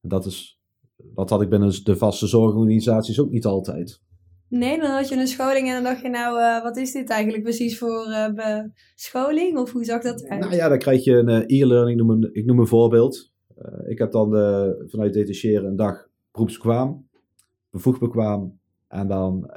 En 0.00 0.08
dat 0.08 0.26
is, 0.26 0.60
dat 0.96 1.30
had 1.30 1.42
ik 1.42 1.48
binnen 1.48 1.84
de 1.84 1.96
vaste 1.96 2.26
zorgorganisaties 2.26 3.20
ook 3.20 3.30
niet 3.30 3.44
altijd. 3.44 4.02
Nee, 4.48 4.80
dan 4.80 4.90
had 4.90 5.08
je 5.08 5.16
een 5.16 5.26
scholing 5.26 5.68
en 5.68 5.74
dan 5.74 5.82
dacht 5.82 6.02
je 6.02 6.08
nou, 6.08 6.38
uh, 6.38 6.62
wat 6.62 6.76
is 6.76 6.92
dit 6.92 7.10
eigenlijk 7.10 7.42
precies 7.42 7.78
voor 7.78 8.06
uh, 8.08 8.60
scholing? 8.94 9.58
Of 9.58 9.72
hoe 9.72 9.84
zag 9.84 10.02
dat 10.02 10.22
eruit? 10.22 10.40
Nou 10.40 10.54
ja, 10.54 10.68
dan 10.68 10.78
krijg 10.78 11.04
je 11.04 11.12
een 11.12 11.28
uh, 11.28 11.60
e-learning, 11.60 12.30
ik 12.32 12.44
noem 12.44 12.58
een 12.58 12.66
voorbeeld. 12.66 13.32
ik 13.86 13.98
heb 13.98 14.12
dan 14.12 14.30
vanuit 14.86 15.12
detacheren 15.12 15.64
een 15.64 15.76
dag 15.76 16.08
beroepsbekwaam, 16.30 17.08
bevoegd 17.70 18.00
bekwaam. 18.00 18.60
En 18.88 19.08
dan, 19.08 19.50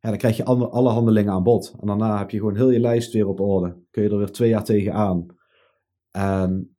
ja, 0.00 0.08
dan 0.08 0.18
krijg 0.18 0.36
je 0.36 0.44
alle, 0.44 0.68
alle 0.68 0.90
handelingen 0.90 1.32
aan 1.32 1.42
bod. 1.42 1.74
En 1.80 1.86
daarna 1.86 2.18
heb 2.18 2.30
je 2.30 2.38
gewoon 2.38 2.56
heel 2.56 2.70
je 2.70 2.80
lijst 2.80 3.12
weer 3.12 3.28
op 3.28 3.40
orde. 3.40 3.76
Kun 3.90 4.02
je 4.02 4.08
er 4.08 4.18
weer 4.18 4.30
twee 4.30 4.48
jaar 4.48 4.64
tegenaan. 4.64 5.26
En 6.10 6.76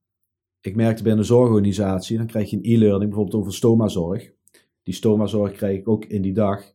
ik 0.62 0.76
merkte 0.76 1.04
bij 1.04 1.12
een 1.12 1.26
zorgorganisatie, 1.26 2.18
dan 2.18 2.28
krijg 2.28 2.50
je 2.50 2.58
een 2.58 2.64
e-learning 2.64 3.10
bijvoorbeeld 3.10 3.42
over 3.42 3.54
stomazorg. 3.54 4.34
Die 4.86 4.94
stomazorg 4.94 5.52
krijg 5.52 5.78
ik 5.78 5.88
ook 5.88 6.06
in 6.06 6.22
die 6.22 6.34
dag. 6.34 6.74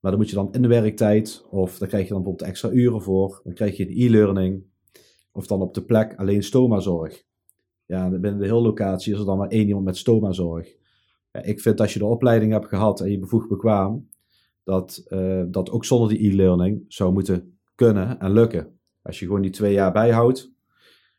Maar 0.00 0.10
dan 0.10 0.20
moet 0.20 0.28
je 0.30 0.36
dan 0.36 0.52
in 0.52 0.62
de 0.62 0.68
werktijd, 0.68 1.44
of 1.50 1.78
dan 1.78 1.88
krijg 1.88 2.02
je 2.02 2.12
dan 2.12 2.22
bijvoorbeeld 2.22 2.48
extra 2.48 2.70
uren 2.70 3.02
voor. 3.02 3.40
Dan 3.44 3.54
krijg 3.54 3.76
je 3.76 3.88
een 3.88 3.96
e-learning. 3.96 4.64
Of 5.32 5.46
dan 5.46 5.60
op 5.60 5.74
de 5.74 5.84
plek 5.84 6.14
alleen 6.16 6.42
stomazorg. 6.42 7.24
Ja, 7.86 8.08
binnen 8.08 8.38
de 8.38 8.44
hele 8.44 8.60
locatie 8.60 9.12
is 9.12 9.18
er 9.18 9.24
dan 9.24 9.38
maar 9.38 9.48
één 9.48 9.66
iemand 9.66 9.84
met 9.84 9.96
stomazorg. 9.96 10.74
Ja, 11.32 11.42
ik 11.42 11.60
vind 11.60 11.80
als 11.80 11.92
je 11.92 11.98
de 11.98 12.04
opleiding 12.04 12.52
hebt 12.52 12.68
gehad 12.68 13.00
en 13.00 13.10
je 13.10 13.18
bevoegd 13.18 13.48
bekwaam, 13.48 14.08
dat 14.64 15.04
uh, 15.08 15.44
dat 15.48 15.70
ook 15.70 15.84
zonder 15.84 16.08
die 16.08 16.30
e-learning 16.30 16.84
zou 16.88 17.12
moeten 17.12 17.58
kunnen 17.74 18.18
en 18.18 18.32
lukken. 18.32 18.78
Als 19.02 19.18
je 19.18 19.26
gewoon 19.26 19.42
die 19.42 19.50
twee 19.50 19.72
jaar 19.72 19.92
bijhoudt, 19.92 20.54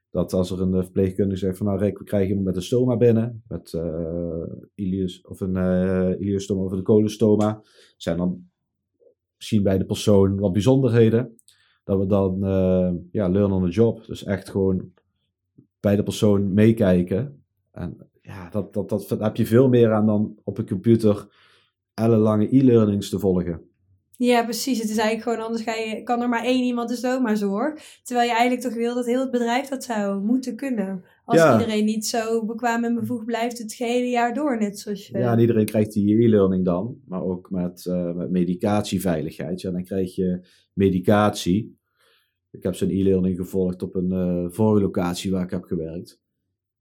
dat 0.10 0.34
als 0.34 0.52
er 0.52 0.62
een 0.62 0.74
eh, 0.74 0.82
verpleegkundige 0.82 1.40
zegt 1.40 1.58
van 1.58 1.66
nou 1.66 1.80
Rick, 1.80 1.98
we 1.98 2.04
krijgen 2.04 2.30
iemand 2.30 2.48
met 2.48 2.56
een 2.56 2.62
stoma 2.62 2.98
binnen, 2.98 3.44
met 3.48 3.74
uh, 3.74 5.08
of 5.24 5.40
een 5.40 5.56
uh, 5.56 6.20
iliostoma 6.20 6.62
of 6.62 6.72
een 6.72 6.84
colostoma, 6.84 7.62
zijn 7.98 8.18
dan 8.18 8.50
misschien 9.36 9.64
bij 9.64 9.78
de 9.78 9.86
persoon 9.86 10.40
wat 10.40 10.54
bijzonderheden, 10.54 11.36
dat 11.84 12.00
we 12.00 12.06
dan 12.06 12.46
uh, 12.46 12.92
ja, 13.12 13.30
learn 13.30 13.52
on 13.52 13.64
the 13.64 13.70
job, 13.70 14.06
dus 14.06 14.24
echt 14.24 14.50
gewoon 14.50 14.92
bij 15.80 15.96
de 15.96 16.04
persoon 16.04 16.54
meekijken. 16.54 17.44
En 17.72 18.10
ja, 18.22 18.50
dat, 18.50 18.74
dat, 18.74 18.90
dat, 18.90 19.06
dat 19.10 19.20
heb 19.20 19.36
je 19.36 19.46
veel 19.46 19.70
meer 19.70 19.94
aan 19.94 20.06
dan 20.06 20.38
op 20.44 20.58
een 20.58 20.68
computer 20.68 21.28
ellenlange 21.94 22.58
e-learnings 22.58 23.10
te 23.10 23.20
volgen. 23.20 23.62
Ja, 24.18 24.44
precies. 24.44 24.80
Het 24.80 24.90
is 24.90 24.98
eigenlijk 24.98 25.24
gewoon 25.24 25.46
anders 25.46 25.64
ga 25.64 25.74
je, 25.74 26.04
kan 26.04 26.22
er 26.22 26.30
maar 26.30 26.44
één 26.44 26.64
iemand 26.64 26.90
de 26.90 26.96
stoma 26.96 27.36
zorg. 27.36 28.00
Terwijl 28.04 28.28
je 28.28 28.36
eigenlijk 28.36 28.68
toch 28.68 28.74
wil 28.74 28.96
dat 28.96 29.06
heel 29.06 29.20
het 29.20 29.32
bedrijf 29.32 29.68
dat 29.68 29.84
zou 29.84 30.24
moeten 30.24 30.56
kunnen. 30.56 31.04
Als 31.26 31.52
iedereen 31.52 31.86
niet 31.86 32.06
zo 32.06 32.46
bekwaam 32.46 32.84
en 32.84 32.96
bevoegd 32.96 33.26
blijft 33.26 33.58
het 33.58 33.76
hele 33.76 34.10
jaar 34.10 34.34
door, 34.34 34.58
net 34.60 34.80
zoals 34.80 35.08
je... 35.08 35.18
Ja, 35.18 35.32
en 35.32 35.40
iedereen 35.40 35.66
krijgt 35.66 35.94
die 35.94 36.24
e-learning 36.24 36.66
dan, 36.66 36.98
maar 37.06 37.24
ook 37.24 37.50
met, 37.50 37.86
uh, 37.86 38.14
met 38.14 38.30
medicatieveiligheid. 38.30 39.62
Ja, 39.62 39.72
dan 39.72 39.84
krijg 39.84 40.16
je 40.16 40.48
medicatie. 40.74 41.80
Ik 42.52 42.64
heb 42.64 42.76
zo'n 42.76 42.90
e-learning 42.90 43.38
gevolgd 43.38 43.84
op 43.84 43.96
een 43.96 44.12
uh, 44.12 44.46
vorige 44.50 44.84
locatie 44.84 45.32
waar 45.32 45.44
ik 45.44 45.52
heb 45.52 45.64
gewerkt. 45.64 46.22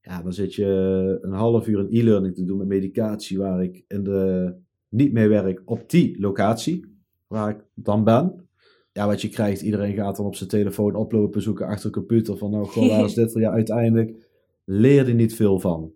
Ja, 0.01 0.23
dan 0.23 0.33
zit 0.33 0.55
je 0.55 1.19
een 1.21 1.33
half 1.33 1.69
uur 1.69 1.79
een 1.79 1.91
e-learning 1.91 2.35
te 2.35 2.45
doen 2.45 2.59
met 2.59 2.67
medicatie 2.67 3.39
waar 3.39 3.63
ik 3.63 3.85
in 3.89 4.03
de, 4.03 4.55
niet 4.89 5.13
mee 5.13 5.29
werk 5.29 5.63
op 5.65 5.91
die 5.91 6.21
locatie 6.21 6.95
waar 7.27 7.51
ik 7.51 7.65
dan 7.75 8.05
ben. 8.05 8.49
Ja, 8.93 9.07
wat 9.07 9.21
je 9.21 9.29
krijgt, 9.29 9.63
iedereen 9.63 9.95
gaat 9.95 10.17
dan 10.17 10.27
op 10.27 10.35
zijn 10.35 10.49
telefoon 10.49 10.95
oplopen 10.95 11.43
zoeken 11.43 11.67
achter 11.67 11.87
een 11.87 11.93
computer. 11.93 12.37
Van 12.37 12.51
nou, 12.51 12.65
goh, 12.65 12.89
waar 12.89 13.05
is 13.05 13.15
dit 13.21 13.33
voor? 13.33 13.41
Ja, 13.41 13.51
uiteindelijk 13.51 14.29
leer 14.65 15.07
je 15.07 15.15
niet 15.15 15.35
veel 15.35 15.61
van. 15.61 15.93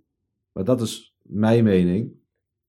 Maar 0.53 0.65
dat 0.65 0.81
is 0.81 1.17
mijn 1.23 1.65
mening. 1.65 2.13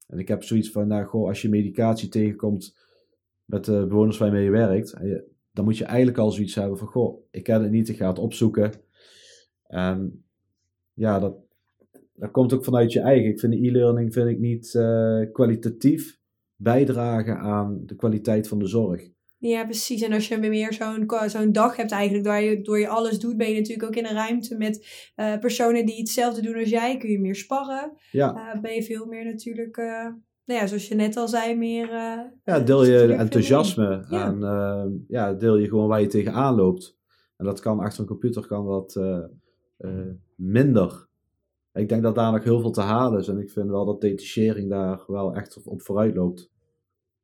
En 0.08 0.20
ik 0.20 0.28
heb 0.28 0.44
zoiets 0.44 0.72
van, 0.72 0.88
nou, 0.88 1.06
goh, 1.06 1.28
als 1.28 1.42
je 1.42 1.50
medicatie 1.50 2.10
tegenkomt 2.10 2.78
met 3.46 3.66
de 3.66 3.86
bewoners 3.88 4.18
waar 4.18 4.28
je 4.28 4.34
mee 4.34 4.52
werkt, 4.52 4.98
dan 5.52 5.66
moet 5.66 5.78
je 5.78 5.86
eigenlijk 5.86 6.18
al 6.18 6.32
zoiets 6.32 6.56
hebben 6.56 6.78
van, 6.78 6.88
goh, 6.88 7.24
ik 7.32 7.44
ken 7.44 7.62
het 7.62 7.72
niet, 7.72 7.90
ik 7.90 7.98
ga 7.98 8.08
het 8.08 8.20
opzoeken. 8.20 8.72
En 9.68 10.24
ja, 10.94 11.20
dat, 11.20 11.36
dat 12.14 12.32
komt 12.32 12.54
ook 12.54 12.64
vanuit 12.64 12.94
je 12.94 13.00
eigen. 13.00 13.30
Ik 13.30 13.40
vind 13.40 13.54
de 13.54 13.68
e-learning 13.68 14.14
vind 14.14 14.30
ik 14.30 14.40
niet 14.40 14.74
uh, 14.74 15.32
kwalitatief 15.32 16.21
bijdragen 16.62 17.38
aan 17.38 17.82
de 17.86 17.96
kwaliteit 17.96 18.48
van 18.48 18.60
de 18.60 18.68
zorg. 18.68 19.10
Ja, 19.38 19.64
precies. 19.64 20.02
En 20.02 20.14
als 20.14 20.28
je 20.28 20.38
meer 20.38 20.74
zo'n 20.74 21.12
zo'n 21.28 21.52
dag 21.52 21.76
hebt 21.76 21.92
eigenlijk, 21.92 22.24
door 22.24 22.36
je, 22.36 22.62
door 22.62 22.80
je 22.80 22.88
alles 22.88 23.20
doet, 23.20 23.38
ben 23.38 23.50
je 23.50 23.56
natuurlijk 23.56 23.88
ook 23.88 23.96
in 23.96 24.06
een 24.06 24.16
ruimte 24.16 24.58
met 24.58 25.12
uh, 25.16 25.38
personen 25.38 25.86
die 25.86 25.98
hetzelfde 25.98 26.42
doen 26.42 26.56
als 26.56 26.70
jij. 26.70 26.98
Kun 26.98 27.10
je 27.10 27.20
meer 27.20 27.36
sparren. 27.36 27.98
Ja. 28.12 28.36
Uh, 28.36 28.62
ben 28.62 28.74
je 28.74 28.84
veel 28.84 29.06
meer 29.06 29.26
natuurlijk, 29.26 29.78
uh, 29.78 30.06
nou 30.46 30.60
ja, 30.60 30.68
zoals 30.68 30.88
je 30.88 30.96
net 30.96 31.18
al 31.18 31.28
zei, 31.28 31.56
meer... 31.56 31.88
ja, 32.44 32.60
deel 32.66 32.86
je 32.86 33.14
enthousiasme 33.14 34.06
ja. 34.10 34.26
en 34.26 35.06
ja, 35.08 35.34
deel 35.34 35.58
je 35.58 35.68
gewoon 35.68 35.88
waar 35.88 36.02
je 36.02 36.08
tegenaan 36.08 36.56
loopt. 36.56 36.98
En 37.38 37.46
dat 37.46 37.60
kan 37.60 37.80
achter 37.80 38.00
een 38.02 38.08
computer 38.08 38.48
kan 38.48 38.66
wat 38.66 39.00
minder. 40.36 41.10
Ik 41.74 41.90
denk 41.90 42.04
dat 42.04 42.16
daar 42.16 42.32
nog 42.32 42.44
heel 42.44 42.60
veel 42.62 42.72
te 42.72 42.82
halen 42.82 43.20
is. 43.20 43.28
En 43.28 43.40
ik 43.40 43.52
vind 43.52 43.70
wel 43.70 43.86
dat 43.86 44.02
detachering 44.02 44.70
daar 44.70 45.04
wel 45.08 45.36
echt 45.36 45.64
op 45.64 45.82
vooruit 45.82 46.16
loopt. 46.16 46.51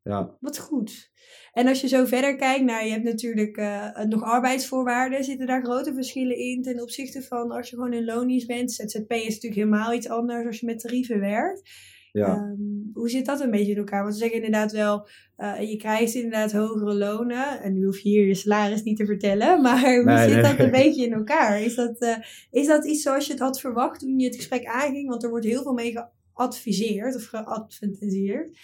Ja. 0.07 0.37
Wat 0.39 0.59
goed. 0.59 1.11
En 1.53 1.67
als 1.67 1.81
je 1.81 1.87
zo 1.87 2.05
verder 2.05 2.35
kijkt, 2.35 2.65
nou, 2.65 2.85
je 2.85 2.91
hebt 2.91 3.03
natuurlijk 3.03 3.57
uh, 3.57 3.99
nog 3.99 4.23
arbeidsvoorwaarden. 4.23 5.23
Zitten 5.23 5.47
daar 5.47 5.63
grote 5.63 5.93
verschillen 5.93 6.37
in 6.37 6.61
ten 6.61 6.81
opzichte 6.81 7.21
van 7.21 7.51
als 7.51 7.69
je 7.69 7.75
gewoon 7.75 7.93
in 7.93 8.05
lonies 8.05 8.45
bent? 8.45 8.71
ZZP 8.71 9.11
is 9.11 9.33
natuurlijk 9.33 9.55
helemaal 9.55 9.93
iets 9.93 10.09
anders 10.09 10.45
als 10.45 10.59
je 10.59 10.65
met 10.65 10.79
tarieven 10.79 11.19
werkt. 11.19 11.69
Ja. 12.11 12.27
Ehm, 12.27 12.55
hoe 12.93 13.09
zit 13.09 13.25
dat 13.25 13.39
een 13.39 13.51
beetje 13.51 13.71
in 13.71 13.77
elkaar? 13.77 14.01
Want 14.01 14.13
ze 14.13 14.19
zeggen 14.19 14.37
inderdaad 14.37 14.71
wel, 14.71 15.07
uh, 15.37 15.69
je 15.69 15.77
krijgt 15.77 16.13
inderdaad 16.13 16.51
hogere 16.51 16.93
lonen. 16.93 17.61
En 17.61 17.73
nu 17.73 17.85
hoef 17.85 17.99
je 17.99 18.09
hier 18.09 18.27
je 18.27 18.35
salaris 18.35 18.83
niet 18.83 18.97
te 18.97 19.05
vertellen. 19.05 19.61
Maar 19.61 19.95
hoe 19.95 20.03
Nee, 20.03 20.29
zit 20.29 20.41
nee. 20.41 20.41
dat 20.41 20.59
een 20.59 20.71
beetje 20.71 21.05
in 21.05 21.13
elkaar? 21.13 21.61
Is 21.61 21.75
dat, 21.75 21.97
eh, 21.99 22.15
is 22.51 22.67
dat 22.67 22.85
iets 22.85 23.01
zoals 23.01 23.25
je 23.25 23.31
het 23.31 23.41
had 23.41 23.59
verwacht 23.59 23.99
toen 23.99 24.19
je 24.19 24.25
het 24.25 24.35
gesprek 24.35 24.65
aanging? 24.65 25.09
Want 25.09 25.23
er 25.23 25.29
wordt 25.29 25.45
heel 25.45 25.61
veel 25.61 25.73
mee 25.73 25.93
geadviseerd 26.33 27.15
of 27.15 27.25
geadvertenteerd. 27.25 28.57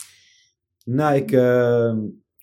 Nou, 0.83 1.15
ik, 1.15 1.31
eh, 1.31 1.97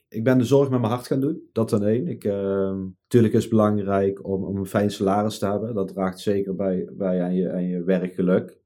ik 0.08 0.24
ben 0.24 0.38
de 0.38 0.44
zorg 0.44 0.70
met 0.70 0.80
mijn 0.80 0.92
hart 0.92 1.06
gaan 1.06 1.20
doen. 1.20 1.48
Dat 1.52 1.70
dan 1.70 1.84
één. 1.84 2.06
Ik, 2.06 2.24
eh, 2.24 2.78
tuurlijk 3.06 3.34
is 3.34 3.40
het 3.40 3.50
belangrijk 3.50 4.26
om, 4.26 4.44
om 4.44 4.56
een 4.56 4.66
fijn 4.66 4.90
salaris 4.90 5.38
te 5.38 5.46
hebben. 5.46 5.74
Dat 5.74 5.88
draagt 5.88 6.20
zeker 6.20 6.54
bij, 6.54 6.88
bij 6.92 7.22
aan, 7.22 7.34
je, 7.34 7.52
aan 7.52 7.66
je 7.66 7.82
werkgeluk. 7.82 8.58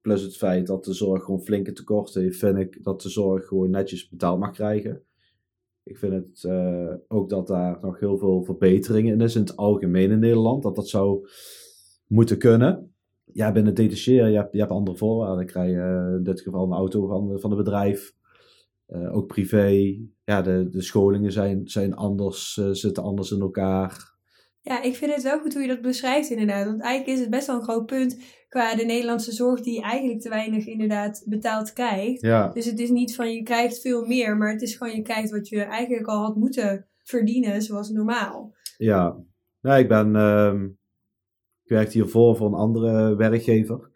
Plus 0.00 0.22
het 0.22 0.36
feit 0.36 0.66
dat 0.66 0.84
de 0.84 0.92
zorg 0.92 1.24
gewoon 1.24 1.42
flinke 1.42 1.72
tekorten 1.72 2.22
heeft, 2.22 2.38
vind 2.38 2.58
ik 2.58 2.84
dat 2.84 3.02
de 3.02 3.08
zorg 3.08 3.46
gewoon 3.46 3.70
netjes 3.70 4.08
betaald 4.08 4.38
mag 4.38 4.50
krijgen. 4.50 5.02
Ik 5.82 5.98
vind 5.98 6.12
het 6.12 6.44
eh, 6.44 6.94
ook 7.08 7.28
dat 7.28 7.46
daar 7.46 7.78
nog 7.80 8.00
heel 8.00 8.18
veel 8.18 8.42
verbeteringen 8.42 9.12
in 9.12 9.20
is 9.20 9.34
in 9.34 9.40
het 9.40 9.56
algemeen 9.56 10.10
in 10.10 10.18
Nederland. 10.18 10.62
Dat 10.62 10.76
dat 10.76 10.88
zou 10.88 11.28
moeten 12.06 12.38
kunnen. 12.38 12.94
Ja, 13.24 13.52
binnen 13.52 13.74
detacheren, 13.74 14.30
je 14.30 14.36
hebt, 14.36 14.52
je 14.52 14.58
hebt 14.58 14.70
andere 14.70 14.96
voorwaarden. 14.96 15.36
Dan 15.36 15.46
krijg 15.46 15.70
je 15.70 15.80
eh, 15.80 16.16
in 16.16 16.22
dit 16.22 16.40
geval 16.40 16.64
een 16.64 16.78
auto 16.78 17.06
van, 17.06 17.40
van 17.40 17.50
het 17.50 17.58
bedrijf. 17.58 18.14
Eh, 18.90 19.16
ook 19.16 19.26
privé. 19.26 19.96
Ja, 20.24 20.42
de, 20.42 20.68
de 20.70 20.82
scholingen 20.82 21.32
zijn, 21.32 21.68
zijn 21.68 21.94
anders, 21.94 22.58
eh, 22.58 22.68
zitten 22.70 23.02
anders 23.02 23.30
in 23.30 23.40
elkaar. 23.40 24.18
Ja, 24.60 24.82
ik 24.82 24.96
vind 24.96 25.14
het 25.14 25.22
wel 25.22 25.38
goed 25.38 25.52
hoe 25.52 25.62
je 25.62 25.68
dat 25.68 25.80
beschrijft 25.80 26.30
inderdaad. 26.30 26.66
Want 26.66 26.82
eigenlijk 26.82 27.16
is 27.16 27.20
het 27.20 27.30
best 27.30 27.46
wel 27.46 27.56
een 27.56 27.62
groot 27.62 27.86
punt 27.86 28.18
qua 28.48 28.74
de 28.74 28.84
Nederlandse 28.84 29.32
zorg 29.32 29.60
die 29.60 29.82
eigenlijk 29.82 30.20
te 30.20 30.28
weinig 30.28 30.66
inderdaad 30.66 31.24
betaald 31.26 31.72
krijgt. 31.72 32.20
Ja, 32.20 32.48
Dus 32.48 32.64
het 32.64 32.78
is 32.78 32.90
niet 32.90 33.14
van 33.14 33.32
je 33.32 33.42
krijgt 33.42 33.80
veel 33.80 34.06
meer, 34.06 34.36
maar 34.36 34.52
het 34.52 34.62
is 34.62 34.74
gewoon 34.74 34.96
je 34.96 35.02
krijgt 35.02 35.30
wat 35.30 35.48
je 35.48 35.60
eigenlijk 35.60 36.06
al 36.06 36.22
had 36.22 36.36
moeten 36.36 36.86
verdienen 37.02 37.62
zoals 37.62 37.90
normaal. 37.90 38.54
ja. 38.78 39.16
ja 39.60 39.76
ik 39.76 39.88
ben... 39.88 40.16
ehm, 40.16 40.64
ik 41.62 41.76
werkte 41.76 41.92
hiervoor 41.98 42.36
voor 42.36 42.46
een 42.46 42.54
andere 42.54 43.16
werkgever. 43.16 43.89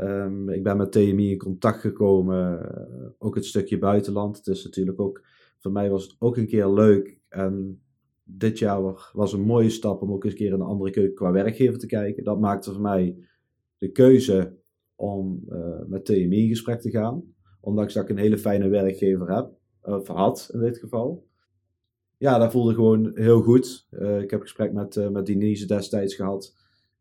Ehm, 0.00 0.48
ik 0.48 0.62
ben 0.62 0.76
met 0.76 0.92
TMI 0.92 1.30
in 1.30 1.38
contact 1.38 1.80
gekomen, 1.80 2.70
eh, 2.74 3.08
ook 3.18 3.34
het 3.34 3.44
stukje 3.44 3.78
buitenland. 3.78 4.36
Het 4.44 4.64
natuurlijk 4.64 5.00
ook, 5.00 5.22
voor 5.58 5.72
mij 5.72 5.90
was 5.90 6.02
het 6.02 6.16
ook 6.18 6.36
een 6.36 6.46
keer 6.46 6.68
leuk. 6.68 7.18
En 7.28 7.82
dit 8.24 8.58
jaar 8.58 8.82
wa- 8.82 9.10
was 9.12 9.32
een 9.32 9.40
mooie 9.40 9.70
stap 9.70 10.02
om 10.02 10.12
ook 10.12 10.24
eens 10.24 10.32
een 10.32 10.38
keer 10.38 10.46
in 10.48 10.52
een 10.52 10.60
andere 10.60 10.90
keuken 10.90 11.14
qua 11.14 11.32
werkgever 11.32 11.78
te 11.78 11.86
kijken. 11.86 12.24
Dat 12.24 12.40
maakte 12.40 12.72
voor 12.72 12.80
mij 12.82 13.16
de 13.78 13.90
keuze 13.90 14.58
om 14.94 15.44
eh, 15.48 15.82
met 15.86 16.04
TMI 16.04 16.42
in 16.42 16.48
gesprek 16.48 16.80
te 16.80 16.90
gaan. 16.90 17.22
Ondanks 17.60 17.94
dat 17.94 18.02
ik 18.02 18.08
een 18.08 18.16
hele 18.18 18.38
fijne 18.38 18.68
werkgever 18.68 19.34
heb, 19.34 19.50
of 19.82 20.06
had 20.06 20.50
in 20.52 20.60
dit 20.60 20.78
geval. 20.78 21.26
Ja, 22.18 22.38
dat 22.38 22.52
voelde 22.52 22.74
gewoon 22.74 23.10
heel 23.14 23.42
goed. 23.42 23.86
Eh, 23.90 24.20
ik 24.20 24.30
heb 24.30 24.40
gesprek 24.40 24.72
met, 24.72 24.96
eh, 24.96 25.08
met 25.08 25.26
Denise 25.26 25.66
destijds 25.66 26.14
gehad. 26.14 26.56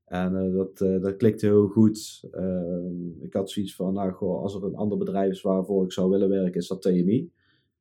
En 0.10 0.36
eh, 0.36 0.54
dat, 0.54 0.82
eh, 0.82 1.02
dat 1.02 1.16
klikte 1.16 1.46
heel 1.46 1.68
goed. 1.68 2.28
Ehm, 2.32 3.24
ik 3.24 3.34
had 3.34 3.50
zoiets 3.50 3.76
van, 3.76 3.94
nou 3.94 4.14
als 4.20 4.56
er 4.56 4.64
een 4.64 4.76
ander 4.76 4.98
bedrijf 4.98 5.32
is 5.32 5.42
waarvoor 5.42 5.84
ik 5.84 5.92
zou 5.92 6.10
willen 6.10 6.30
werken, 6.30 6.60
is 6.60 6.68
dat 6.68 6.82
TMI. 6.82 7.32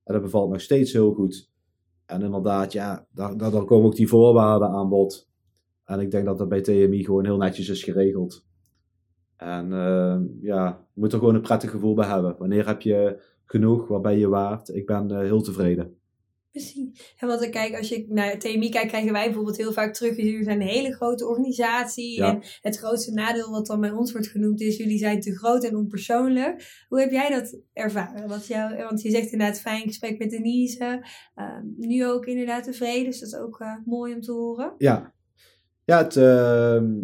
En 0.05 0.15
dat 0.15 0.23
bevalt 0.23 0.51
nog 0.51 0.61
steeds 0.61 0.93
heel 0.93 1.13
goed. 1.13 1.51
En 2.07 2.23
inderdaad, 2.23 2.73
ja, 2.73 3.07
daar, 3.13 3.37
dan 3.37 3.67
komen 3.67 3.87
ook 3.87 3.97
die 3.97 4.09
voorwaarden 4.09 4.69
aan 4.69 4.89
bod. 4.89 5.31
En 5.85 6.01
ik 6.01 6.11
denk 6.11 6.25
dat 6.25 6.39
dat 6.39 6.49
bij 6.49 6.61
TMI 6.61 7.05
gewoon 7.05 7.25
heel 7.25 7.37
netjes 7.37 7.69
is 7.69 7.83
geregeld. 7.83 8.47
En 9.37 9.73
ehm, 9.73 10.25
ja, 10.41 10.87
je 10.95 11.01
moet 11.01 11.13
er 11.13 11.19
gewoon 11.19 11.35
een 11.35 11.41
prettig 11.41 11.71
gevoel 11.71 11.95
bij 11.95 12.09
hebben. 12.09 12.37
Wanneer 12.39 12.67
heb 12.67 12.81
je 12.81 13.23
genoeg? 13.45 13.89
Wat 13.89 14.03
ben 14.03 14.19
je 14.19 14.29
waard? 14.29 14.69
Ik 14.69 14.87
ben 14.87 15.11
eh, 15.11 15.19
heel 15.19 15.43
tevreden. 15.43 15.98
Precies. 16.51 17.15
En 17.19 17.29
want 17.29 17.43
ik 17.43 17.51
kijk, 17.51 17.77
als 17.77 17.89
je 17.89 18.07
naar 18.09 18.39
TMI 18.39 18.69
kijkt, 18.69 18.89
krijgen 18.89 19.13
wij 19.13 19.25
bijvoorbeeld 19.25 19.57
heel 19.57 19.73
vaak 19.73 19.95
terug. 19.95 20.17
Jullie 20.17 20.43
zijn 20.43 20.61
een 20.61 20.67
hele 20.67 20.95
grote 20.95 21.27
organisatie. 21.27 22.19
Ja. 22.19 22.33
En 22.33 22.43
het 22.61 22.79
grootste 22.79 23.13
nadeel 23.13 23.51
wat 23.51 23.67
dan 23.67 23.81
bij 23.81 23.91
ons 23.91 24.13
wordt 24.13 24.27
genoemd 24.27 24.61
is, 24.61 24.77
jullie 24.77 24.99
zijn 24.99 25.21
te 25.21 25.37
groot 25.37 25.65
en 25.65 25.77
onpersoonlijk. 25.77 26.85
Hoe 26.89 27.01
heb 27.01 27.11
jij 27.11 27.31
dat 27.31 27.61
ervaren? 27.73 28.29
Wat 28.29 28.47
jou, 28.47 28.77
want 28.77 29.03
je 29.03 29.11
zegt 29.11 29.33
inderdaad 29.33 29.61
fijn 29.61 29.83
gesprek 29.83 30.19
met 30.19 30.31
Denise. 30.31 31.07
Ehm, 31.35 31.65
nu 31.77 32.07
ook 32.07 32.27
inderdaad 32.27 32.65
tevreden, 32.65 33.05
dus 33.05 33.21
dat 33.21 33.29
is 33.29 33.39
ook 33.39 33.61
eh, 33.61 33.77
mooi 33.85 34.15
om 34.15 34.21
te 34.21 34.33
horen. 34.33 34.75
Ja, 34.79 35.15
ja 35.85 35.99
het, 35.99 36.17
ehm, 36.17 36.95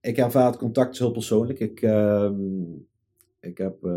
ik 0.00 0.16
ervaar 0.16 0.46
het 0.46 0.56
contact 0.56 0.98
heel 0.98 1.10
persoonlijk. 1.10 1.58
Ik, 1.58 1.82
ehm, 1.82 2.34
ik 3.48 3.58
heb, 3.58 3.84
eh, 3.84 3.92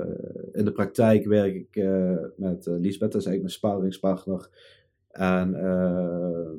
in 0.52 0.66
de 0.66 0.72
praktijk 0.72 1.26
werk 1.26 1.56
ik 1.56 1.76
eh, 1.76 2.16
met 2.36 2.66
Liesbeth, 2.66 3.12
dat 3.12 3.22
is 3.22 3.28
eigenlijk 3.28 3.42
mijn 3.42 3.50
sparringspartner. 3.50 4.50
En 5.12 5.56
eh, 5.56 6.50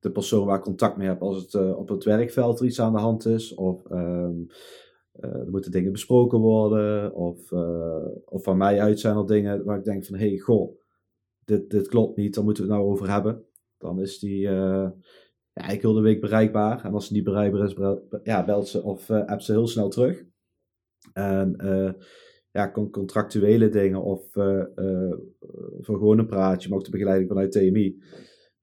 de 0.00 0.10
persoon 0.10 0.46
waar 0.46 0.56
ik 0.56 0.62
contact 0.62 0.96
mee 0.96 1.08
heb 1.08 1.22
als 1.22 1.42
het 1.42 1.74
op 1.74 1.88
het 1.88 2.04
werkveld 2.04 2.60
er 2.60 2.66
iets 2.66 2.80
aan 2.80 2.92
de 2.92 2.98
hand 2.98 3.26
is. 3.26 3.54
Of 3.54 3.86
ehm, 3.86 4.34
eh, 5.12 5.30
er 5.30 5.50
moeten 5.50 5.70
dingen 5.70 5.92
besproken 5.92 6.38
worden. 6.38 7.14
Of, 7.14 7.52
of 8.24 8.42
van 8.42 8.56
mij 8.56 8.80
uit 8.80 9.00
zijn 9.00 9.16
er 9.16 9.26
dingen 9.26 9.64
waar 9.64 9.78
ik 9.78 9.84
denk 9.84 10.04
van, 10.04 10.18
hé, 10.18 10.28
hey, 10.28 10.38
goh, 10.38 10.78
dit, 11.44 11.70
dit 11.70 11.88
klopt 11.88 12.16
niet, 12.16 12.34
daar 12.34 12.44
moeten 12.44 12.66
we 12.66 12.70
het 12.70 12.78
nou 12.78 12.90
over 12.92 13.10
hebben. 13.10 13.44
Dan 13.78 14.00
is 14.00 14.18
die 14.18 14.40
ja, 15.52 15.68
ik 15.68 15.82
wil 15.82 15.92
de 15.92 16.00
week 16.00 16.20
bereikbaar. 16.20 16.84
En 16.84 16.94
als 16.94 17.06
ze 17.06 17.12
niet 17.12 17.24
bereikbaar 17.24 17.64
is, 17.64 17.74
ja, 18.22 18.44
belt 18.44 18.68
ze 18.68 18.82
of 18.82 19.10
appt 19.10 19.44
ze 19.44 19.52
heel 19.52 19.66
snel 19.66 19.88
terug. 19.88 20.24
En 21.12 21.56
uh, 21.64 21.92
ja, 22.50 22.70
con- 22.70 22.90
contractuele 22.90 23.68
dingen 23.68 24.02
of 24.02 24.36
uh, 24.36 24.64
voor 25.80 25.98
gewoon 25.98 26.18
een 26.18 26.26
praatje, 26.26 26.68
maar 26.68 26.78
ook 26.78 26.84
de 26.84 26.90
begeleiding 26.90 27.28
vanuit 27.28 27.52
TMI, 27.52 28.02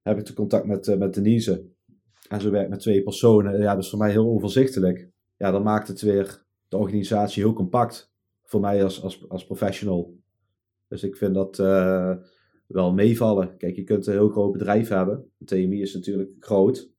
heb 0.01 0.17
ik 0.17 0.25
de 0.25 0.33
contact 0.33 0.65
met, 0.65 0.97
met 0.97 1.13
Denise. 1.13 1.71
En 2.29 2.41
zo 2.41 2.51
werkt 2.51 2.69
met 2.69 2.79
twee 2.79 3.03
personen. 3.03 3.59
Ja, 3.59 3.73
dat 3.75 3.83
is 3.83 3.89
voor 3.89 3.99
mij 3.99 4.11
heel 4.11 4.29
overzichtelijk. 4.29 5.09
Ja, 5.37 5.51
dan 5.51 5.63
maakt 5.63 5.87
het 5.87 6.01
weer 6.01 6.45
de 6.67 6.77
organisatie 6.77 7.43
heel 7.43 7.53
compact. 7.53 8.11
Voor 8.43 8.61
mij 8.61 8.83
als, 8.83 9.03
als, 9.03 9.29
als 9.29 9.45
professional. 9.45 10.17
Dus 10.87 11.03
ik 11.03 11.15
vind 11.15 11.33
dat 11.33 11.57
wel 12.67 12.93
meevallen. 12.93 13.57
Kijk, 13.57 13.75
je 13.75 13.83
kunt 13.83 14.07
een 14.07 14.13
heel 14.13 14.29
groot 14.29 14.51
bedrijf 14.51 14.87
hebben. 14.87 15.31
TMI 15.45 15.81
is 15.81 15.93
natuurlijk 15.93 16.31
groot. 16.39 16.91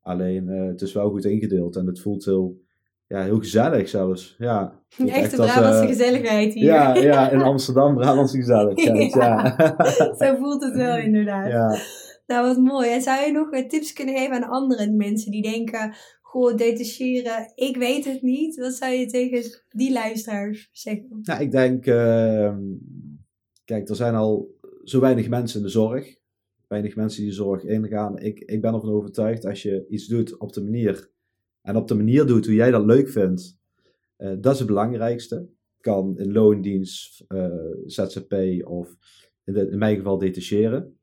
Alleen 0.00 0.48
het 0.48 0.80
is 0.80 0.92
wel 0.92 1.10
goed 1.10 1.24
ingedeeld 1.24 1.76
en 1.76 1.86
het 1.86 2.00
voelt 2.00 2.24
heel, 2.24 2.65
ja, 3.08 3.22
heel 3.22 3.38
gezellig 3.38 3.88
zelfs. 3.88 4.34
Ja, 4.38 4.80
Echt, 4.98 5.16
echt 5.16 5.30
de 5.30 5.36
Brabantse 5.36 5.82
uh, 5.82 5.88
gezelligheid 5.88 6.54
hier. 6.54 6.64
Ja, 6.64 6.94
ja 7.12 7.30
in 7.30 7.40
Amsterdam 7.40 7.94
Brabantse 7.94 8.36
gezelligheid. 8.36 9.12
ja. 9.12 9.54
ja. 9.58 10.14
Zo 10.26 10.36
voelt 10.36 10.64
het 10.64 10.76
wel 10.76 10.96
inderdaad. 10.98 11.50
Ja. 11.50 11.78
Nou, 12.26 12.46
wat 12.46 12.56
mooi. 12.56 12.90
En 12.90 13.02
zou 13.02 13.26
je 13.26 13.32
nog 13.32 13.66
tips 13.68 13.92
kunnen 13.92 14.16
geven 14.16 14.34
aan 14.34 14.50
andere 14.50 14.90
mensen 14.90 15.30
die 15.30 15.42
denken... 15.42 15.94
Goh, 16.22 16.56
detacheren, 16.56 17.52
ik 17.54 17.76
weet 17.76 18.04
het 18.04 18.22
niet. 18.22 18.56
Wat 18.56 18.72
zou 18.72 18.92
je 18.92 19.06
tegen 19.06 19.60
die 19.68 19.92
luisteraars 19.92 20.68
zeggen? 20.72 21.18
Nou, 21.22 21.40
ik 21.40 21.50
denk... 21.50 21.86
Uh, 21.86 22.56
kijk, 23.64 23.88
er 23.88 23.96
zijn 23.96 24.14
al 24.14 24.54
zo 24.84 25.00
weinig 25.00 25.28
mensen 25.28 25.58
in 25.58 25.66
de 25.66 25.72
zorg. 25.72 26.16
Weinig 26.68 26.96
mensen 26.96 27.20
die 27.20 27.30
de 27.30 27.36
zorg 27.36 27.64
ingaan. 27.64 28.18
Ik, 28.18 28.38
ik 28.38 28.60
ben 28.60 28.74
ervan 28.74 28.90
overtuigd 28.90 29.44
als 29.44 29.62
je 29.62 29.86
iets 29.88 30.06
doet 30.06 30.38
op 30.38 30.52
de 30.52 30.62
manier... 30.62 31.10
En 31.66 31.76
op 31.76 31.88
de 31.88 31.94
manier 31.94 32.26
doet 32.26 32.46
hoe 32.46 32.54
jij 32.54 32.70
dat 32.70 32.84
leuk 32.84 33.08
vindt. 33.08 33.58
Uh, 34.18 34.32
dat 34.40 34.52
is 34.52 34.58
het 34.58 34.68
belangrijkste. 34.68 35.48
Kan 35.80 36.18
in 36.18 36.32
loondienst, 36.32 37.24
uh, 37.28 37.48
ZZP 37.86 38.34
of 38.64 38.96
in, 39.44 39.52
de, 39.52 39.70
in 39.70 39.78
mijn 39.78 39.96
geval 39.96 40.18
detacheren. 40.18 40.98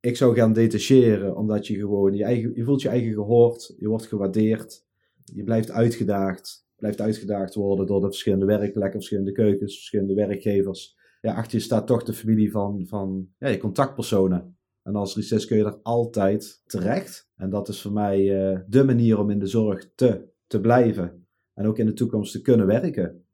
Ik 0.00 0.16
zou 0.16 0.34
gaan 0.34 0.52
detacheren 0.52 1.36
omdat 1.36 1.66
je 1.66 1.74
gewoon 1.74 2.14
je, 2.14 2.24
eigen, 2.24 2.52
je 2.54 2.64
voelt 2.64 2.82
je 2.82 2.88
eigen 2.88 3.12
gehoord. 3.12 3.74
Je 3.78 3.88
wordt 3.88 4.06
gewaardeerd. 4.06 4.84
Je 5.24 5.44
blijft 5.44 5.70
uitgedaagd. 5.70 6.66
Blijft 6.76 7.00
uitgedaagd 7.00 7.54
worden 7.54 7.86
door 7.86 8.00
de 8.00 8.06
verschillende 8.06 8.46
werkplekken, 8.46 8.98
verschillende 8.98 9.32
keukens, 9.32 9.74
verschillende 9.74 10.14
werkgevers. 10.14 10.96
Ja, 11.20 11.34
achter 11.34 11.58
je 11.58 11.64
staat 11.64 11.86
toch 11.86 12.02
de 12.02 12.12
familie 12.12 12.50
van, 12.50 12.86
van 12.86 13.28
ja, 13.38 13.48
je 13.48 13.58
contactpersonen. 13.58 14.58
En 14.82 14.94
als 14.94 15.16
is 15.16 15.46
kun 15.46 15.56
je 15.56 15.64
er 15.64 15.78
altijd 15.82 16.62
terecht. 16.66 17.28
En 17.36 17.50
dat 17.50 17.68
is 17.68 17.82
voor 17.82 17.92
mij 17.92 18.50
uh, 18.50 18.58
de 18.66 18.84
manier 18.84 19.18
om 19.18 19.30
in 19.30 19.38
de 19.38 19.46
zorg 19.46 19.90
te, 19.94 20.28
te 20.46 20.60
blijven. 20.60 21.26
En 21.54 21.66
ook 21.66 21.78
in 21.78 21.86
de 21.86 21.92
toekomst 21.92 22.32
te 22.32 22.42
kunnen 22.42 22.66
werken. 22.66 23.24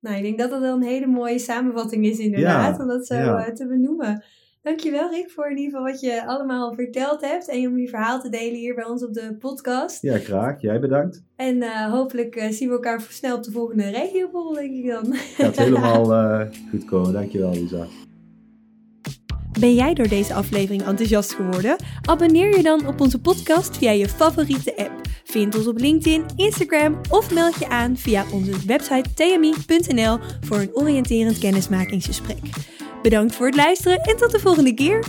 Nou, 0.00 0.16
ik 0.16 0.22
denk 0.22 0.38
dat 0.38 0.50
dat 0.50 0.60
wel 0.60 0.76
een 0.76 0.82
hele 0.82 1.06
mooie 1.06 1.38
samenvatting 1.38 2.06
is 2.06 2.18
inderdaad. 2.18 2.76
Ja, 2.76 2.82
om 2.82 2.88
dat 2.88 3.06
zo 3.06 3.14
ja. 3.14 3.48
uh, 3.48 3.54
te 3.54 3.66
benoemen. 3.66 4.24
Dankjewel 4.62 5.10
Rick 5.10 5.30
voor 5.30 5.50
in 5.50 5.56
ieder 5.56 5.70
geval 5.70 5.92
wat 5.92 6.00
je 6.00 6.26
allemaal 6.26 6.74
verteld 6.74 7.20
hebt. 7.20 7.48
En 7.48 7.66
om 7.66 7.78
je 7.78 7.88
verhaal 7.88 8.20
te 8.20 8.28
delen 8.28 8.58
hier 8.58 8.74
bij 8.74 8.84
ons 8.84 9.04
op 9.04 9.14
de 9.14 9.36
podcast. 9.38 10.02
Ja, 10.02 10.18
graag. 10.18 10.60
Jij 10.60 10.80
bedankt. 10.80 11.24
En 11.36 11.56
uh, 11.56 11.92
hopelijk 11.92 12.46
zien 12.50 12.68
we 12.68 12.74
elkaar 12.74 13.00
snel 13.00 13.36
op 13.36 13.42
de 13.42 13.50
volgende 13.50 13.90
regioborrel, 13.90 14.52
denk 14.52 14.74
ik 14.74 14.86
dan. 14.86 15.14
Gaat 15.14 15.56
helemaal 15.64 16.46
goed 16.70 16.84
komen. 16.84 17.12
Dankjewel 17.12 17.50
Lisa. 17.50 17.86
Ben 19.58 19.74
jij 19.74 19.94
door 19.94 20.08
deze 20.08 20.34
aflevering 20.34 20.86
enthousiast 20.86 21.34
geworden? 21.34 21.76
Abonneer 22.02 22.56
je 22.56 22.62
dan 22.62 22.86
op 22.86 23.00
onze 23.00 23.20
podcast 23.20 23.76
via 23.76 23.90
je 23.90 24.08
favoriete 24.08 24.76
app. 24.76 25.00
Vind 25.24 25.56
ons 25.56 25.66
op 25.66 25.78
LinkedIn, 25.78 26.24
Instagram 26.36 27.00
of 27.10 27.34
meld 27.34 27.58
je 27.58 27.68
aan 27.68 27.96
via 27.96 28.24
onze 28.32 28.52
website 28.66 29.14
tmi.nl 29.14 30.18
voor 30.40 30.56
een 30.56 30.74
oriënterend 30.74 31.38
kennismakingsgesprek. 31.38 32.38
Bedankt 33.02 33.34
voor 33.34 33.46
het 33.46 33.56
luisteren 33.56 34.00
en 34.00 34.16
tot 34.16 34.30
de 34.30 34.38
volgende 34.38 34.74
keer! 34.74 35.04